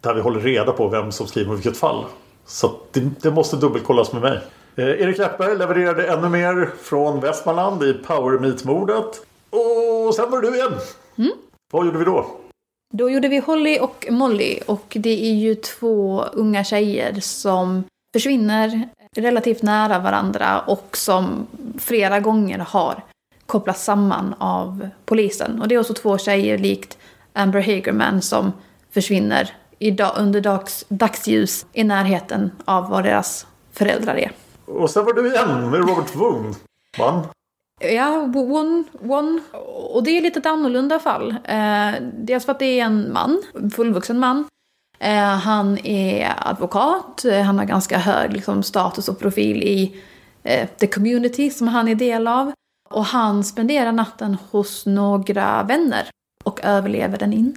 där 0.01 0.13
vi 0.13 0.21
håller 0.21 0.39
reda 0.39 0.71
på 0.71 0.87
vem 0.87 1.11
som 1.11 1.27
skriver 1.27 1.53
vilket 1.53 1.77
fall. 1.77 2.05
Så 2.45 2.71
det, 2.91 2.99
det 3.21 3.31
måste 3.31 3.55
dubbelkollas 3.57 4.13
med 4.13 4.21
mig. 4.21 4.39
Eh, 4.75 4.85
Erik 4.89 5.19
Hjertberg 5.19 5.57
levererade 5.57 6.07
ännu 6.07 6.29
mer 6.29 6.69
från 6.81 7.19
Västmanland 7.19 7.83
i 7.83 7.93
Power 7.93 8.39
Meet-mordet. 8.39 9.21
Och 9.49 10.15
sen 10.15 10.31
var 10.31 10.41
det 10.41 10.51
du 10.51 10.57
igen. 10.57 10.73
Vad 11.73 11.85
gjorde 11.85 11.97
vi 11.97 12.05
då? 12.05 12.25
Då 12.93 13.09
gjorde 13.09 13.27
vi 13.27 13.39
Holly 13.39 13.79
och 13.79 14.07
Molly 14.09 14.59
och 14.67 14.93
det 14.99 15.25
är 15.25 15.33
ju 15.33 15.55
två 15.55 16.23
unga 16.33 16.63
tjejer 16.63 17.19
som 17.19 17.83
försvinner 18.13 18.89
relativt 19.17 19.61
nära 19.61 19.99
varandra 19.99 20.59
och 20.59 20.97
som 20.97 21.47
flera 21.79 22.19
gånger 22.19 22.59
har 22.59 23.03
kopplats 23.45 23.83
samman 23.83 24.35
av 24.37 24.89
polisen. 25.05 25.61
Och 25.61 25.67
det 25.67 25.75
är 25.75 25.79
också 25.79 25.93
två 25.93 26.17
tjejer 26.17 26.57
likt 26.57 26.97
Amber 27.33 27.61
Hagerman 27.61 28.21
som 28.21 28.51
försvinner 28.91 29.51
i 29.79 29.91
dag, 29.91 30.11
under 30.17 30.41
dags, 30.41 30.85
dagsljus 30.89 31.65
i 31.73 31.83
närheten 31.83 32.51
av 32.65 32.89
var 32.89 33.03
deras 33.03 33.47
föräldrar 33.71 34.15
är. 34.15 34.31
Och 34.65 34.89
sen 34.89 35.05
var 35.05 35.13
du 35.13 35.33
igen 35.33 35.69
med 35.69 35.79
Robert 35.79 36.15
Woon. 36.15 36.55
Man. 36.97 37.27
Ja, 37.81 38.31
one, 38.35 38.83
one. 39.01 39.39
Och 39.93 40.03
det 40.03 40.17
är 40.17 40.21
lite 40.21 40.39
ett 40.39 40.45
annorlunda 40.45 40.99
fall. 40.99 41.35
Eh, 41.43 41.91
dels 42.13 42.45
för 42.45 42.51
att 42.51 42.59
det 42.59 42.79
är 42.79 42.85
en 42.85 43.13
man, 43.13 43.41
en 43.53 43.71
fullvuxen 43.71 44.19
man. 44.19 44.47
Eh, 44.99 45.23
han 45.23 45.85
är 45.85 46.33
advokat, 46.37 47.25
eh, 47.25 47.41
han 47.41 47.57
har 47.57 47.65
ganska 47.65 47.97
hög 47.97 48.33
liksom, 48.33 48.63
status 48.63 49.09
och 49.09 49.19
profil 49.19 49.63
i 49.63 50.01
eh, 50.45 50.69
the 50.77 50.87
community 50.87 51.49
som 51.49 51.67
han 51.67 51.87
är 51.87 51.95
del 51.95 52.27
av. 52.27 52.51
Och 52.89 53.05
han 53.05 53.43
spenderar 53.43 53.91
natten 53.91 54.37
hos 54.51 54.85
några 54.85 55.63
vänner 55.63 56.09
och 56.43 56.59
överlever 56.63 57.17
den 57.17 57.33
in. 57.33 57.55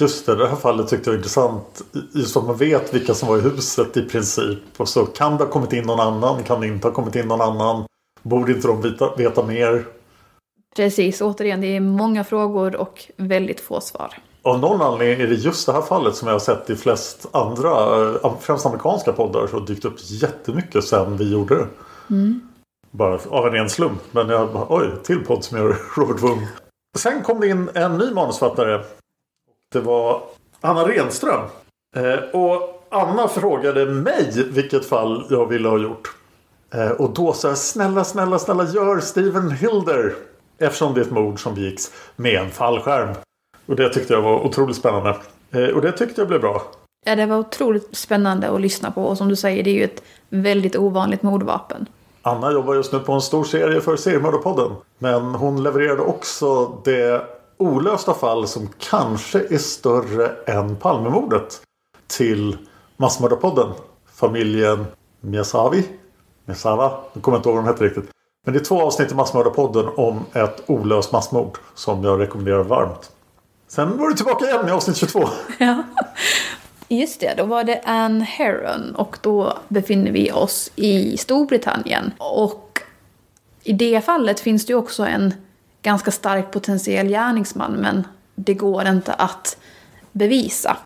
Just 0.00 0.26
det, 0.26 0.36
det 0.36 0.48
här 0.48 0.56
fallet 0.56 0.88
tyckte 0.88 1.10
jag 1.10 1.12
var 1.12 1.18
intressant. 1.18 1.82
Just 2.14 2.36
att 2.36 2.44
man 2.44 2.56
vet 2.56 2.94
vilka 2.94 3.14
som 3.14 3.28
var 3.28 3.38
i 3.38 3.40
huset 3.40 3.96
i 3.96 4.02
princip. 4.02 4.58
Och 4.76 4.88
så 4.88 5.06
kan 5.06 5.36
det 5.36 5.44
ha 5.44 5.50
kommit 5.50 5.72
in 5.72 5.84
någon 5.84 6.00
annan, 6.00 6.42
kan 6.42 6.60
det 6.60 6.66
inte 6.66 6.88
ha 6.88 6.94
kommit 6.94 7.16
in 7.16 7.28
någon 7.28 7.40
annan. 7.40 7.84
Borde 8.22 8.52
inte 8.52 8.68
de 8.68 8.82
veta, 8.82 9.14
veta 9.14 9.42
mer? 9.42 9.86
Precis, 10.76 11.20
återigen, 11.20 11.60
det 11.60 11.76
är 11.76 11.80
många 11.80 12.24
frågor 12.24 12.76
och 12.76 13.10
väldigt 13.16 13.60
få 13.60 13.80
svar. 13.80 14.14
Av 14.42 14.60
någon 14.60 14.82
anledning 14.82 15.20
är 15.20 15.30
det 15.30 15.34
just 15.34 15.66
det 15.66 15.72
här 15.72 15.82
fallet 15.82 16.16
som 16.16 16.28
jag 16.28 16.34
har 16.34 16.40
sett 16.40 16.70
i 16.70 16.76
flest 16.76 17.26
andra, 17.32 17.70
eh, 18.24 18.34
främst 18.40 18.66
amerikanska 18.66 19.12
poddar, 19.12 19.46
så 19.46 19.60
dykt 19.60 19.84
upp 19.84 19.96
jättemycket 19.98 20.84
sen 20.84 21.16
vi 21.16 21.32
gjorde 21.32 21.54
det. 21.54 21.66
Bara 22.90 23.18
av 23.28 23.46
en 23.46 23.52
ren 23.52 23.70
slump. 23.70 24.00
Men 24.10 24.28
jag 24.28 24.52
bara, 24.52 24.66
oj, 24.68 24.90
till 25.02 25.24
podd 25.24 25.44
som 25.44 25.58
gör 25.58 25.76
Robert 25.96 26.22
Wung. 26.22 26.46
Sen 26.98 27.22
kom 27.22 27.40
det 27.40 27.48
in 27.48 27.70
en 27.74 27.98
ny 27.98 28.10
manusfattare. 28.10 28.84
Det 29.72 29.80
var 29.80 30.22
Anna 30.60 30.88
Renström. 30.88 31.40
Eh, 31.96 32.40
och 32.40 32.86
Anna 32.90 33.28
frågade 33.28 33.86
mig 33.86 34.48
vilket 34.50 34.86
fall 34.86 35.26
jag 35.30 35.46
ville 35.46 35.68
ha 35.68 35.78
gjort. 35.78 36.16
Eh, 36.74 36.90
och 36.90 37.14
då 37.14 37.32
sa 37.32 37.48
jag 37.48 37.58
snälla, 37.58 38.04
snälla, 38.04 38.38
snälla 38.38 38.64
gör 38.64 39.00
Steven 39.00 39.50
Hilder. 39.50 40.14
Eftersom 40.58 40.94
det 40.94 41.00
är 41.00 41.04
ett 41.04 41.10
mord 41.10 41.42
som 41.42 41.54
begicks 41.54 41.92
med 42.16 42.34
en 42.34 42.50
fallskärm. 42.50 43.14
Och 43.66 43.76
det 43.76 43.88
tyckte 43.88 44.12
jag 44.12 44.22
var 44.22 44.40
otroligt 44.40 44.76
spännande. 44.76 45.16
Eh, 45.50 45.68
och 45.68 45.82
det 45.82 45.92
tyckte 45.92 46.20
jag 46.20 46.28
blev 46.28 46.40
bra. 46.40 46.62
Ja, 47.08 47.16
det 47.16 47.26
var 47.26 47.38
otroligt 47.38 47.96
spännande 47.96 48.50
att 48.50 48.60
lyssna 48.60 48.90
på 48.90 49.04
och 49.04 49.18
som 49.18 49.28
du 49.28 49.36
säger, 49.36 49.62
det 49.62 49.70
är 49.70 49.74
ju 49.74 49.84
ett 49.84 50.02
väldigt 50.28 50.76
ovanligt 50.76 51.22
mordvapen. 51.22 51.88
Anna 52.22 52.52
jobbar 52.52 52.74
just 52.74 52.92
nu 52.92 52.98
på 52.98 53.12
en 53.12 53.20
stor 53.20 53.44
serie 53.44 53.80
för 53.80 53.96
Seriemördarpodden. 53.96 54.72
Men 54.98 55.22
hon 55.22 55.62
levererade 55.62 56.02
också 56.02 56.66
det 56.84 57.22
olösta 57.56 58.14
fall 58.14 58.48
som 58.48 58.68
kanske 58.78 59.38
är 59.50 59.58
större 59.58 60.30
än 60.46 60.76
Palmemordet 60.76 61.60
till 62.06 62.56
Massmördarpodden. 62.96 63.68
Familjen 64.14 64.86
Miyazavi. 65.20 65.86
Miyazawa? 66.44 66.92
Jag 67.12 67.22
kommer 67.22 67.36
inte 67.36 67.48
ihåg 67.48 67.56
vad 67.56 67.64
de 67.64 67.68
hette 67.70 67.84
riktigt. 67.84 68.10
Men 68.44 68.54
det 68.54 68.60
är 68.60 68.64
två 68.64 68.82
avsnitt 68.82 69.12
i 69.12 69.14
Massmördarpodden 69.14 69.86
om 69.96 70.24
ett 70.32 70.62
olöst 70.66 71.12
massmord 71.12 71.58
som 71.74 72.04
jag 72.04 72.20
rekommenderar 72.20 72.62
varmt. 72.64 73.10
Sen 73.68 73.98
var 73.98 74.08
du 74.08 74.14
tillbaka 74.14 74.44
igen 74.44 74.68
i 74.68 74.70
avsnitt 74.70 74.96
22. 74.96 75.28
Ja. 75.58 75.82
Just 76.88 77.20
det, 77.20 77.34
då 77.36 77.44
var 77.44 77.64
det 77.64 77.80
Anne 77.84 78.24
Heron 78.24 78.94
och 78.94 79.18
då 79.22 79.58
befinner 79.68 80.10
vi 80.10 80.32
oss 80.32 80.70
i 80.76 81.16
Storbritannien. 81.16 82.12
Och 82.18 82.80
i 83.62 83.72
det 83.72 84.04
fallet 84.04 84.40
finns 84.40 84.66
det 84.66 84.72
ju 84.72 84.76
också 84.76 85.06
en 85.06 85.34
ganska 85.82 86.10
stark 86.10 86.50
potentiell 86.50 87.08
gärningsman 87.08 87.72
men 87.72 88.06
det 88.34 88.54
går 88.54 88.88
inte 88.88 89.12
att 89.12 89.56
bevisa. 90.12 90.76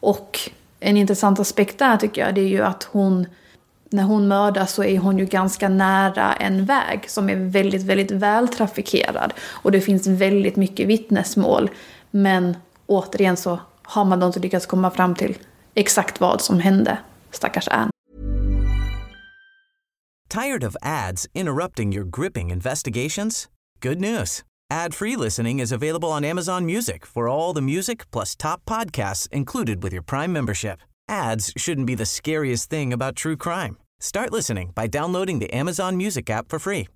Och 0.00 0.50
en 0.80 0.96
intressant 0.96 1.40
aspekt 1.40 1.78
där 1.78 1.96
tycker 1.96 2.26
jag 2.26 2.34
det 2.34 2.40
är 2.40 2.48
ju 2.48 2.62
att 2.62 2.84
hon 2.84 3.26
när 3.90 4.02
hon 4.02 4.28
mördas 4.28 4.72
så 4.72 4.84
är 4.84 4.98
hon 4.98 5.18
ju 5.18 5.24
ganska 5.24 5.68
nära 5.68 6.32
en 6.32 6.64
väg 6.64 7.10
som 7.10 7.30
är 7.30 7.36
väldigt, 7.36 7.82
väldigt 7.82 8.10
vältrafikerad. 8.10 9.32
Och 9.50 9.72
det 9.72 9.80
finns 9.80 10.06
väldigt 10.06 10.56
mycket 10.56 10.86
vittnesmål. 10.86 11.70
Men 12.10 12.56
återigen 12.86 13.36
så 13.36 13.58
har 13.84 14.04
man 14.04 14.20
då 14.20 14.26
inte 14.26 14.40
lyckats 14.40 14.66
komma 14.66 14.90
fram 14.90 15.14
till 15.14 15.38
exakt 15.74 16.20
vad 16.20 16.40
som 16.40 16.58
hände 16.58 16.98
stackars 17.30 17.68
Ann. 17.68 17.90
Tired 20.28 20.64
of 20.64 20.76
ads 20.82 21.28
interrupting 21.34 21.92
your 21.92 22.04
gripping 22.04 22.50
investigations? 22.50 23.48
Good 23.80 24.00
news. 24.00 24.42
Ad-free 24.72 25.16
listening 25.16 25.60
is 25.60 25.72
available 25.72 26.08
on 26.08 26.24
Amazon 26.24 26.66
Music 26.66 27.06
for 27.06 27.28
all 27.28 27.54
the 27.54 27.62
music 27.62 28.10
plus 28.10 28.36
top 28.36 28.64
podcasts 28.64 29.28
included 29.32 29.82
with 29.82 29.92
your 29.92 30.02
Prime 30.02 30.32
membership. 30.32 30.80
Ads 31.08 31.52
shouldn't 31.56 31.86
be 31.86 31.94
the 31.94 32.06
scariest 32.06 32.70
thing 32.70 32.92
about 32.92 33.16
true 33.16 33.36
crime. 33.36 33.76
Start 34.00 34.32
listening 34.32 34.72
by 34.74 34.86
downloading 34.88 35.38
the 35.38 35.52
Amazon 35.54 35.96
Music 35.96 36.30
app 36.30 36.48
for 36.48 36.58
free 36.58 36.88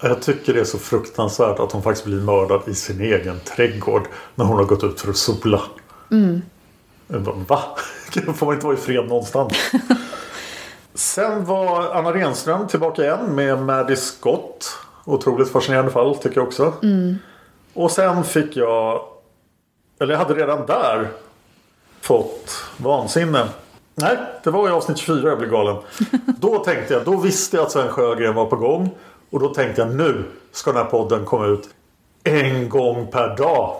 Jag 0.00 0.22
tycker 0.22 0.54
det 0.54 0.60
är 0.60 0.64
så 0.64 0.78
fruktansvärt 0.78 1.58
att 1.60 1.72
hon 1.72 1.82
faktiskt 1.82 2.04
blir 2.04 2.20
mördad 2.20 2.62
i 2.66 2.74
sin 2.74 3.00
egen 3.00 3.40
trädgård. 3.40 4.02
När 4.34 4.44
hon 4.44 4.56
har 4.56 4.64
gått 4.64 4.84
ut 4.84 5.00
för 5.00 5.10
att 5.10 5.16
sola. 5.16 5.62
Jag 7.08 7.22
bara, 7.22 7.34
va? 7.34 7.62
Får 8.34 8.46
man 8.46 8.54
inte 8.54 8.66
vara 8.66 8.76
i 8.76 8.80
fred 8.80 9.08
någonstans? 9.08 9.52
Sen 10.94 11.44
var 11.44 11.94
Anna 11.94 12.14
Renström 12.14 12.68
tillbaka 12.68 13.02
igen 13.02 13.34
med 13.34 13.62
Maddie 13.62 13.96
Scott. 13.96 14.78
Otroligt 15.04 15.48
fascinerande 15.48 15.90
fall 15.92 16.16
tycker 16.16 16.36
jag 16.36 16.46
också. 16.46 16.72
Och 17.74 17.90
sen 17.90 18.24
fick 18.24 18.56
jag, 18.56 19.00
eller 20.00 20.14
jag 20.14 20.18
hade 20.18 20.34
redan 20.34 20.66
där 20.66 21.08
fått 22.00 22.64
vansinne. 22.76 23.48
Nej, 23.94 24.16
det 24.44 24.50
var 24.50 24.68
i 24.68 24.72
avsnitt 24.72 24.98
24 24.98 25.28
jag 25.28 25.38
blev 25.38 25.50
galen. 25.50 25.76
Då 26.40 26.58
tänkte 26.58 26.94
jag, 26.94 27.04
då 27.04 27.16
visste 27.16 27.56
jag 27.56 27.66
att 27.66 27.72
Sven 27.72 27.88
Sjögren 27.88 28.34
var 28.34 28.46
på 28.46 28.56
gång. 28.56 28.90
Och 29.30 29.40
då 29.40 29.54
tänkte 29.54 29.80
jag 29.80 29.94
nu 29.94 30.24
ska 30.52 30.72
den 30.72 30.82
här 30.82 30.90
podden 30.90 31.24
komma 31.24 31.46
ut 31.46 31.68
en 32.24 32.68
gång 32.68 33.06
per 33.06 33.36
dag. 33.36 33.76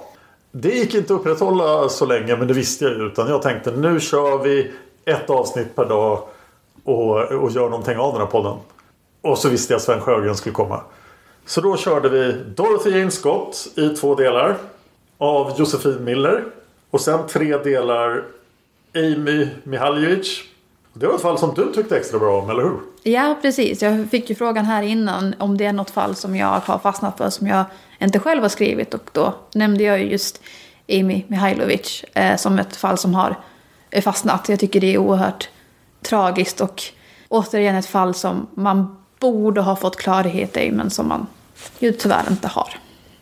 Det 0.50 0.68
gick 0.68 0.94
inte 0.94 1.14
att 1.14 1.20
upprätthålla 1.20 1.88
så 1.88 2.06
länge 2.06 2.36
men 2.36 2.48
det 2.48 2.54
visste 2.54 2.84
jag 2.84 2.94
ju. 2.94 3.06
Utan 3.06 3.28
jag 3.28 3.42
tänkte 3.42 3.70
nu 3.70 4.00
kör 4.00 4.38
vi 4.38 4.72
ett 5.04 5.30
avsnitt 5.30 5.76
per 5.76 5.84
dag 5.84 6.22
och, 6.84 7.32
och 7.32 7.50
gör 7.50 7.68
någonting 7.68 7.98
av 7.98 8.12
den 8.12 8.20
här 8.20 8.28
podden. 8.28 8.56
Och 9.20 9.38
så 9.38 9.48
visste 9.48 9.72
jag 9.72 9.76
att 9.76 9.82
Sven 9.82 10.00
Sjögren 10.00 10.36
skulle 10.36 10.54
komma. 10.54 10.80
Så 11.46 11.60
då 11.60 11.76
körde 11.76 12.08
vi 12.08 12.32
Dorothy 12.32 12.90
Jane 12.90 13.10
Scott 13.10 13.68
i 13.76 13.88
två 13.88 14.14
delar 14.14 14.56
av 15.18 15.52
Josefin 15.58 16.04
Miller. 16.04 16.44
Och 16.90 17.00
sen 17.00 17.26
tre 17.26 17.58
delar 17.58 18.24
Amy 18.94 19.48
Mihaljevic. 19.64 20.44
Det 20.92 21.06
var 21.06 21.14
ett 21.14 21.22
fall 21.22 21.38
som 21.38 21.54
du 21.54 21.72
tyckte 21.72 21.96
extra 21.96 22.18
bra 22.18 22.40
om, 22.40 22.50
eller 22.50 22.62
hur? 22.62 22.78
Ja, 23.02 23.38
precis. 23.42 23.82
Jag 23.82 24.10
fick 24.10 24.30
ju 24.30 24.36
frågan 24.36 24.64
här 24.64 24.82
innan 24.82 25.34
om 25.38 25.58
det 25.58 25.64
är 25.64 25.72
något 25.72 25.90
fall 25.90 26.14
som 26.14 26.36
jag 26.36 26.46
har 26.46 26.78
fastnat 26.78 27.18
för 27.18 27.30
som 27.30 27.46
jag 27.46 27.64
inte 27.98 28.18
själv 28.18 28.42
har 28.42 28.48
skrivit. 28.48 28.94
Och 28.94 29.10
då 29.12 29.34
nämnde 29.54 29.84
jag 29.84 29.98
ju 29.98 30.10
just 30.10 30.42
Amy 30.88 31.24
Mihailovic 31.28 32.04
eh, 32.14 32.36
som 32.36 32.58
ett 32.58 32.76
fall 32.76 32.98
som 32.98 33.14
har 33.14 33.36
fastnat. 34.02 34.48
Jag 34.48 34.60
tycker 34.60 34.80
det 34.80 34.94
är 34.94 34.98
oerhört 34.98 35.48
tragiskt 36.02 36.60
och 36.60 36.82
återigen 37.28 37.76
ett 37.76 37.86
fall 37.86 38.14
som 38.14 38.46
man 38.54 38.96
borde 39.20 39.60
ha 39.60 39.76
fått 39.76 39.96
klarhet 39.96 40.56
i 40.56 40.70
men 40.70 40.90
som 40.90 41.08
man 41.08 41.26
ju 41.78 41.92
tyvärr 41.92 42.24
inte 42.30 42.48
har. 42.48 42.68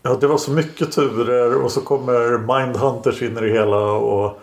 Ja, 0.02 0.16
det 0.20 0.26
var 0.26 0.38
så 0.38 0.50
mycket 0.50 0.92
turer 0.92 1.62
och 1.62 1.72
så 1.72 1.80
kommer 1.80 2.38
Mindhunters 2.38 3.22
in 3.22 3.38
i 3.38 3.40
det 3.40 3.52
hela. 3.52 3.76
Och, 3.92 4.40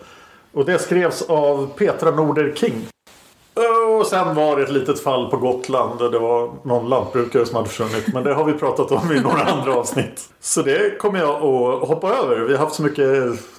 och 0.52 0.64
det 0.64 0.78
skrevs 0.78 1.22
av 1.22 1.70
Petra 1.76 2.10
Norder 2.10 2.52
King. 2.56 2.86
Oh, 3.56 4.00
och 4.00 4.06
sen 4.06 4.34
var 4.34 4.56
det 4.56 4.62
ett 4.62 4.72
litet 4.72 5.00
fall 5.00 5.30
på 5.30 5.36
Gotland. 5.36 5.98
där 5.98 6.10
Det 6.10 6.18
var 6.18 6.52
någon 6.62 6.88
lantbrukare 6.88 7.46
som 7.46 7.56
hade 7.56 7.68
försvunnit. 7.68 8.14
Men 8.14 8.22
det 8.24 8.34
har 8.34 8.44
vi 8.44 8.52
pratat 8.52 8.92
om 8.92 9.12
i 9.12 9.20
några 9.20 9.42
andra 9.42 9.74
avsnitt. 9.74 10.28
Så 10.40 10.62
det 10.62 10.98
kommer 10.98 11.18
jag 11.18 11.30
att 11.30 11.88
hoppa 11.88 12.08
över. 12.08 12.36
Vi 12.36 12.52
har 12.52 12.64
haft 12.64 12.74
så 12.74 12.82
mycket 12.82 13.08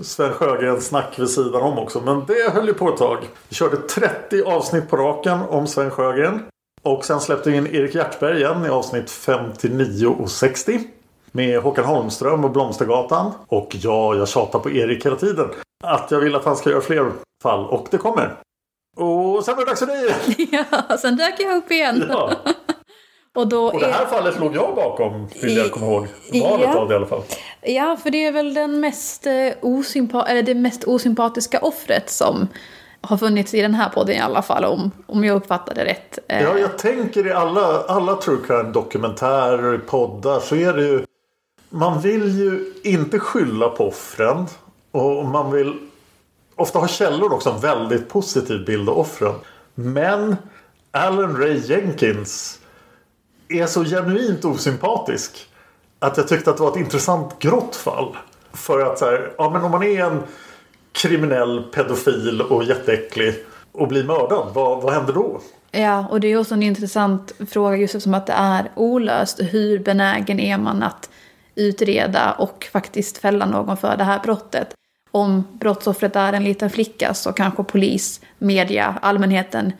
Sven 0.01 0.33
Sjögren-snack 0.33 1.19
vid 1.19 1.29
sidan 1.29 1.61
om 1.61 1.79
också. 1.79 2.01
Men 2.05 2.25
det 2.27 2.53
höll 2.53 2.67
ju 2.67 2.73
på 2.73 2.89
ett 2.89 2.97
tag. 2.97 3.17
Vi 3.49 3.55
körde 3.55 3.77
30 3.77 4.43
avsnitt 4.43 4.89
på 4.89 4.97
raken 4.97 5.39
om 5.49 5.67
Sven 5.67 5.91
Sjögren. 5.91 6.45
Och 6.83 7.05
sen 7.05 7.21
släppte 7.21 7.49
vi 7.49 7.57
in 7.57 7.67
Erik 7.67 7.95
Hjertberg 7.95 8.37
igen 8.37 8.65
i 8.65 8.69
avsnitt 8.69 9.09
59 9.09 10.15
och 10.19 10.29
60. 10.29 10.79
Med 11.31 11.61
Håkan 11.61 11.85
Holmström 11.85 12.45
och 12.45 12.51
Blomstergatan. 12.51 13.31
Och 13.47 13.75
ja, 13.81 14.15
jag 14.15 14.27
tjatar 14.27 14.59
på 14.59 14.71
Erik 14.71 15.05
hela 15.05 15.15
tiden. 15.15 15.47
Att 15.83 16.11
jag 16.11 16.19
vill 16.19 16.35
att 16.35 16.45
han 16.45 16.55
ska 16.55 16.69
göra 16.69 16.81
fler 16.81 17.11
fall. 17.43 17.65
Och 17.65 17.87
det 17.91 17.97
kommer. 17.97 18.35
Och 18.95 19.45
sen 19.45 19.55
var 19.55 19.65
det 19.65 19.71
dags 19.71 19.79
för 19.79 19.87
dig. 19.87 20.15
Ja, 20.89 20.97
sen 20.97 21.15
dök 21.15 21.39
jag 21.39 21.57
upp 21.57 21.71
igen. 21.71 22.05
Ja. 22.09 22.31
Och, 23.35 23.47
då 23.47 23.65
Och 23.67 23.79
det 23.79 23.87
här 23.87 24.01
är... 24.01 24.05
fallet 24.05 24.39
låg 24.39 24.55
jag 24.55 24.75
bakom. 24.75 25.27
Vill 25.41 25.57
jag 25.57 25.71
komma 25.71 25.85
ihåg. 25.85 26.07
Valet 26.43 26.69
Ja. 26.73 26.77
av 26.79 26.87
det 26.87 26.93
i 26.93 26.97
alla 26.97 27.05
fall. 27.05 27.21
Ja, 27.61 27.97
för 28.03 28.09
det 28.09 28.25
är 28.25 28.31
väl 28.31 28.53
den 28.53 28.79
mest, 28.79 29.27
eh, 29.27 29.33
osympa- 29.61 30.25
eller 30.27 30.43
det 30.43 30.55
mest 30.55 30.83
osympatiska 30.83 31.59
offret 31.59 32.09
som 32.09 32.47
har 33.01 33.17
funnits 33.17 33.53
i 33.53 33.61
den 33.61 33.73
här 33.75 33.89
podden 33.89 34.15
i 34.15 34.19
alla 34.19 34.41
fall, 34.41 34.65
om, 34.65 34.91
om 35.07 35.23
jag 35.23 35.35
uppfattade 35.35 35.85
rätt. 35.85 36.19
Eh, 36.27 36.43
Ja, 36.43 36.57
jag 36.59 36.77
tänker 36.77 37.27
i 37.27 37.31
alla, 37.31 37.83
alla 37.83 38.15
true 38.15 38.37
crime 38.47 38.71
dokumentärer, 38.71 39.77
poddar 39.77 40.39
så 40.39 40.55
är 40.55 40.73
det 40.73 40.81
ju 40.83 41.05
Man 41.69 42.01
vill 42.01 42.39
ju 42.39 42.73
inte 42.83 43.19
skylla 43.19 43.69
på 43.69 43.87
offren. 43.87 44.45
Och 44.91 45.25
man 45.25 45.51
vill 45.51 45.73
ofta 46.55 46.79
har 46.79 46.87
källor 46.87 47.33
också 47.33 47.49
en 47.49 47.59
väldigt 47.59 48.09
positiv 48.09 48.65
bild 48.65 48.89
av 48.89 48.97
offren. 48.99 49.33
Men 49.75 50.35
Alan 50.91 51.37
Ray 51.37 51.57
Jenkins 51.57 52.59
är 53.49 53.65
så 53.65 53.83
genuint 53.83 54.45
osympatisk. 54.45 55.47
Att 55.99 56.17
jag 56.17 56.27
tyckte 56.27 56.49
att 56.49 56.57
det 56.57 56.63
var 56.63 56.71
ett 56.71 56.77
intressant 56.77 57.39
grått 57.39 57.75
fall. 57.75 58.17
För 58.53 58.79
att 58.79 58.99
så 58.99 59.05
här, 59.05 59.33
ja 59.37 59.49
men 59.49 59.63
om 59.63 59.71
man 59.71 59.83
är 59.83 60.03
en 60.03 60.23
kriminell 60.91 61.63
pedofil 61.63 62.41
och 62.41 62.63
jätteäcklig 62.63 63.35
och 63.71 63.87
blir 63.87 64.03
mördad, 64.03 64.47
vad, 64.53 64.81
vad 64.81 64.93
händer 64.93 65.13
då? 65.13 65.41
Ja, 65.71 66.07
och 66.09 66.19
det 66.19 66.27
är 66.27 66.37
också 66.39 66.53
en 66.53 66.63
intressant 66.63 67.33
fråga 67.49 67.77
just 67.77 67.95
eftersom 67.95 68.13
att 68.13 68.27
det 68.27 68.33
är 68.33 68.71
olöst. 68.75 69.39
Hur 69.41 69.79
benägen 69.79 70.39
är 70.39 70.57
man 70.57 70.83
att 70.83 71.09
utreda 71.55 72.31
och 72.31 72.67
faktiskt 72.71 73.17
fälla 73.17 73.45
någon 73.45 73.77
för 73.77 73.97
det 73.97 74.03
här 74.03 74.19
brottet? 74.19 74.73
Om 75.15 75.47
brottsoffret 75.51 76.15
är 76.15 76.33
en 76.33 76.43
liten 76.43 76.69
flicka 76.69 77.13
så 77.13 77.33
kanske 77.33 77.63
polis, 77.63 78.21
media, 78.37 78.99
allmänheten 79.01 79.73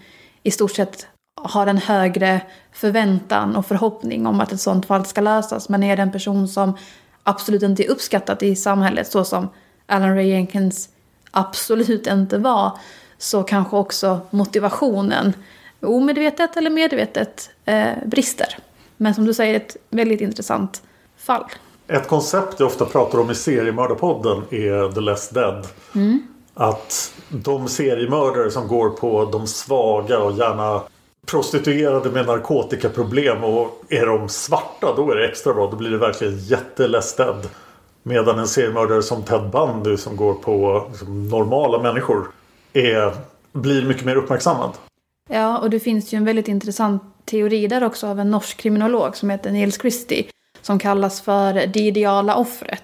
i 0.44 0.52
stort 0.52 0.72
sett 0.72 1.08
har 1.42 1.68
en 1.68 1.78
högre 1.78 2.42
förväntan 2.72 3.56
och 3.56 3.66
förhoppning 3.66 4.28
om 4.28 4.42
att 4.42 4.52
ett 4.52 4.62
sånt 4.62 4.86
fall 4.86 5.06
ska 5.06 5.22
lösas. 5.22 5.70
Men 5.70 5.84
är 5.84 5.96
det 5.96 6.02
en 6.02 6.12
person 6.12 6.48
som 6.48 6.78
absolut 7.24 7.64
inte 7.64 7.86
är 7.86 7.90
uppskattat 7.90 8.44
i 8.44 8.56
samhället 8.56 9.12
så 9.12 9.24
som 9.24 9.50
Alan 9.86 10.16
Ray 10.16 10.28
Jenkins 10.30 10.90
absolut 11.32 12.08
inte 12.08 12.38
var 12.38 12.80
så 13.18 13.44
kanske 13.44 13.76
också 13.76 14.20
motivationen 14.30 15.34
omedvetet 15.82 16.58
eller 16.58 16.70
medvetet 16.70 17.50
eh, 17.66 17.94
brister. 18.06 18.58
Men 18.98 19.16
som 19.16 19.26
du 19.26 19.34
säger, 19.34 19.56
ett 19.56 19.78
väldigt 19.90 20.22
intressant 20.22 20.82
fall. 21.18 21.46
Ett 21.88 22.08
koncept 22.08 22.60
jag 22.60 22.68
ofta 22.68 22.86
pratar 22.86 23.20
om 23.20 23.32
i 23.32 23.36
seriemördarpodden 23.36 24.44
är 24.50 24.92
The 24.92 25.00
Less 25.02 25.30
Dead. 25.30 25.68
Att 26.54 27.14
de 27.30 27.68
seriemördare 27.68 28.52
som 28.52 28.68
går 28.68 28.90
på 28.90 29.26
de 29.26 29.48
svaga 29.48 30.20
och 30.20 30.32
gärna 30.32 30.82
prostituerade 31.26 32.10
med 32.10 32.26
narkotikaproblem 32.26 33.44
och 33.44 33.84
är 33.90 34.06
de 34.06 34.30
svarta 34.30 34.94
då 34.96 35.12
är 35.12 35.16
det 35.16 35.28
extra 35.28 35.54
bra. 35.54 35.70
Då 35.72 35.78
blir 35.78 35.90
det 35.90 35.98
verkligen 35.98 36.38
jätte 36.40 36.88
Less 36.88 37.16
Dead. 37.16 37.48
Medan 38.04 38.40
en 38.40 38.48
seriemördare 38.48 39.04
som 39.04 39.24
Ted 39.24 39.50
Bundy 39.50 39.98
som 39.98 40.16
går 40.16 40.34
på 40.34 40.86
liksom, 40.90 41.30
normala 41.30 41.82
människor 41.82 42.28
är, 42.74 43.14
blir 43.52 43.86
mycket 43.86 44.06
mer 44.06 44.16
uppmärksammad. 44.16 44.72
Ja, 45.30 45.58
och 45.58 45.70
det 45.70 45.80
finns 45.80 46.14
ju 46.14 46.18
en 46.18 46.26
väldigt 46.26 46.48
intressant 46.48 47.04
teori 47.26 47.68
där 47.68 47.84
också 47.84 48.08
av 48.08 48.20
en 48.20 48.32
norsk 48.32 48.58
kriminolog 48.58 49.18
som 49.18 49.30
heter 49.30 49.52
Niels 49.52 49.82
Christie. 49.82 50.26
Som 50.66 50.80
kallas 50.80 51.22
för 51.22 51.54
det 51.54 51.80
ideala 51.80 52.36
offret. 52.36 52.82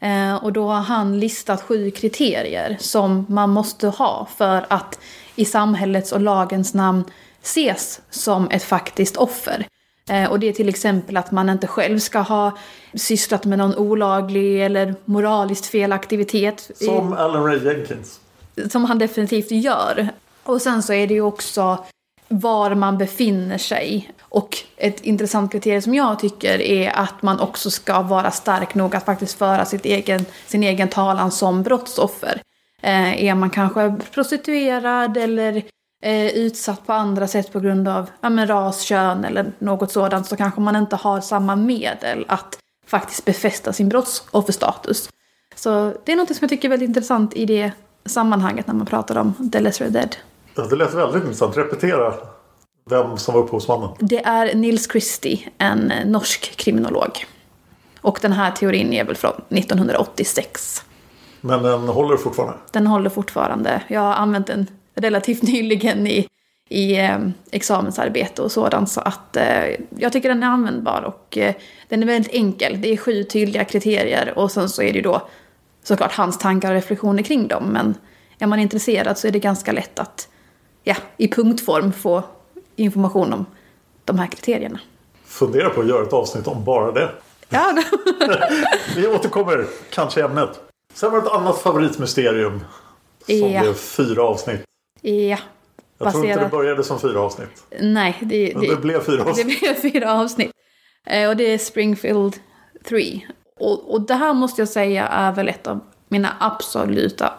Eh, 0.00 0.34
och 0.44 0.52
då 0.52 0.66
har 0.68 0.80
han 0.80 1.20
listat 1.20 1.62
sju 1.62 1.90
kriterier 1.90 2.76
som 2.80 3.26
man 3.28 3.50
måste 3.50 3.88
ha 3.88 4.28
för 4.36 4.66
att 4.70 4.98
i 5.36 5.44
samhällets 5.44 6.12
och 6.12 6.20
lagens 6.20 6.74
namn 6.74 7.04
ses 7.42 8.00
som 8.10 8.50
ett 8.50 8.62
faktiskt 8.62 9.16
offer. 9.16 9.66
Eh, 10.10 10.30
och 10.30 10.40
det 10.40 10.48
är 10.48 10.52
till 10.52 10.68
exempel 10.68 11.16
att 11.16 11.30
man 11.30 11.48
inte 11.48 11.66
själv 11.66 11.98
ska 11.98 12.18
ha 12.18 12.52
sysslat 12.94 13.44
med 13.44 13.58
någon 13.58 13.74
olaglig 13.74 14.64
eller 14.64 14.94
moraliskt 15.04 15.66
fel 15.66 15.92
aktivitet. 15.92 16.70
i- 16.80 16.84
Som 16.84 17.12
Alan 17.12 17.44
Ray 17.44 17.64
Jenkins. 17.64 18.20
som 18.72 18.84
han 18.84 18.98
definitivt 18.98 19.50
gör. 19.50 20.08
Och 20.42 20.62
sen 20.62 20.82
så 20.82 20.92
är 20.92 21.06
det 21.06 21.14
ju 21.14 21.20
också 21.22 21.84
var 22.40 22.74
man 22.74 22.98
befinner 22.98 23.58
sig. 23.58 24.10
Och 24.20 24.56
ett 24.76 25.00
intressant 25.00 25.52
kriterium 25.52 25.82
som 25.82 25.94
jag 25.94 26.18
tycker 26.18 26.60
är 26.60 26.90
att 26.90 27.22
man 27.22 27.40
också 27.40 27.70
ska 27.70 28.02
vara 28.02 28.30
stark 28.30 28.74
nog 28.74 28.96
att 28.96 29.04
faktiskt 29.04 29.38
föra 29.38 29.64
sitt 29.64 29.84
egen, 29.84 30.24
sin 30.46 30.62
egen 30.62 30.88
talan 30.88 31.30
som 31.30 31.62
brottsoffer. 31.62 32.42
Eh, 32.82 33.24
är 33.24 33.34
man 33.34 33.50
kanske 33.50 33.94
prostituerad 34.14 35.16
eller 35.16 35.62
eh, 36.02 36.26
utsatt 36.26 36.86
på 36.86 36.92
andra 36.92 37.28
sätt 37.28 37.52
på 37.52 37.60
grund 37.60 37.88
av 37.88 38.10
ja, 38.20 38.30
men 38.30 38.46
ras, 38.46 38.82
kön 38.82 39.24
eller 39.24 39.52
något 39.58 39.92
sådant 39.92 40.26
så 40.26 40.36
kanske 40.36 40.60
man 40.60 40.76
inte 40.76 40.96
har 40.96 41.20
samma 41.20 41.56
medel 41.56 42.24
att 42.28 42.58
faktiskt 42.86 43.24
befästa 43.24 43.72
sin 43.72 43.88
brottsofferstatus. 43.88 45.08
Så 45.54 45.94
det 46.04 46.12
är 46.12 46.16
något 46.16 46.28
som 46.28 46.38
jag 46.40 46.50
tycker 46.50 46.68
är 46.68 46.70
väldigt 46.70 46.88
intressant 46.88 47.34
i 47.34 47.46
det 47.46 47.72
sammanhanget 48.06 48.66
när 48.66 48.74
man 48.74 48.86
pratar 48.86 49.16
om 49.16 49.50
The 49.52 49.60
Lesser 49.60 49.90
Dead. 49.90 50.16
Ja, 50.54 50.62
det 50.62 50.76
lät 50.76 50.94
väldigt 50.94 51.22
intressant. 51.22 51.56
Repetera 51.56 52.14
vem 52.90 53.18
som 53.18 53.34
var 53.34 53.42
upphovsmannen. 53.42 53.88
Det 53.98 54.24
är 54.24 54.54
Nils 54.54 54.90
Christie, 54.90 55.38
en 55.58 55.92
norsk 56.04 56.56
kriminolog. 56.56 57.26
Och 58.00 58.18
den 58.22 58.32
här 58.32 58.50
teorin 58.50 58.92
är 58.92 59.04
väl 59.04 59.16
från 59.16 59.32
1986. 59.48 60.84
Men 61.40 61.62
den 61.62 61.88
håller 61.88 62.16
fortfarande. 62.16 62.58
Den 62.72 62.86
håller 62.86 63.10
fortfarande. 63.10 63.82
Jag 63.88 64.00
har 64.00 64.14
använt 64.14 64.46
den 64.46 64.66
relativt 64.94 65.42
nyligen 65.52 66.06
i, 66.06 66.28
i 66.68 66.96
eh, 66.96 67.18
examensarbete 67.50 68.42
och 68.42 68.52
sådant. 68.52 68.90
Så 68.90 69.00
att 69.00 69.36
eh, 69.36 69.64
jag 69.96 70.12
tycker 70.12 70.28
den 70.28 70.42
är 70.42 70.46
användbar 70.46 71.02
och 71.02 71.38
eh, 71.38 71.54
den 71.88 72.02
är 72.02 72.06
väldigt 72.06 72.34
enkel. 72.34 72.80
Det 72.80 72.92
är 72.92 72.96
sju 72.96 73.24
tydliga 73.24 73.64
kriterier 73.64 74.38
och 74.38 74.50
sen 74.50 74.68
så 74.68 74.82
är 74.82 74.92
det 74.92 74.96
ju 74.96 75.02
då 75.02 75.28
såklart 75.82 76.12
hans 76.12 76.38
tankar 76.38 76.68
och 76.68 76.74
reflektioner 76.74 77.22
kring 77.22 77.48
dem. 77.48 77.64
Men 77.64 77.94
är 78.38 78.46
man 78.46 78.58
intresserad 78.58 79.18
så 79.18 79.28
är 79.28 79.32
det 79.32 79.38
ganska 79.38 79.72
lätt 79.72 79.98
att 79.98 80.28
ja, 80.84 80.96
i 81.16 81.28
punktform 81.28 81.92
få 81.92 82.22
information 82.76 83.32
om 83.32 83.46
de 84.04 84.18
här 84.18 84.26
kriterierna. 84.26 84.80
Fundera 85.24 85.70
på 85.70 85.80
att 85.80 85.86
göra 85.88 86.02
ett 86.02 86.12
avsnitt 86.12 86.46
om 86.46 86.64
bara 86.64 86.92
det. 86.92 87.10
Ja, 87.48 87.76
Vi 88.96 89.06
återkommer 89.06 89.66
kanske 89.90 90.24
ämnet. 90.24 90.60
Sen 90.94 91.12
var 91.12 91.20
det 91.20 91.26
ett 91.26 91.32
annat 91.32 91.58
favoritmysterium. 91.62 92.60
Som 93.26 93.36
Ja. 93.52 93.60
blev 93.60 93.74
fyra 93.74 94.22
avsnitt. 94.22 94.60
ja. 95.00 95.38
Jag 95.98 96.12
tror 96.12 96.26
inte 96.26 96.40
det 96.44 96.48
började 96.48 96.84
som 96.84 97.00
fyra 97.00 97.20
avsnitt. 97.20 97.64
Nej, 97.80 98.16
det, 98.22 98.52
Men 98.56 98.68
det 98.68 98.76
blev 98.76 99.00
fyra 99.04 99.24
Det 99.24 99.30
avsnitt. 99.30 99.60
blev 99.60 99.74
fyra 99.74 100.12
avsnitt. 100.12 100.50
Eh, 101.06 101.28
och 101.28 101.36
det 101.36 101.44
är 101.44 101.58
Springfield 101.58 102.34
3. 102.88 103.20
Och, 103.60 103.92
och 103.94 104.00
det 104.00 104.14
här 104.14 104.34
måste 104.34 104.60
jag 104.60 104.68
säga 104.68 105.06
är 105.06 105.32
väl 105.32 105.48
ett 105.48 105.66
av 105.66 105.80
mina 106.08 106.36
absoluta 106.40 107.32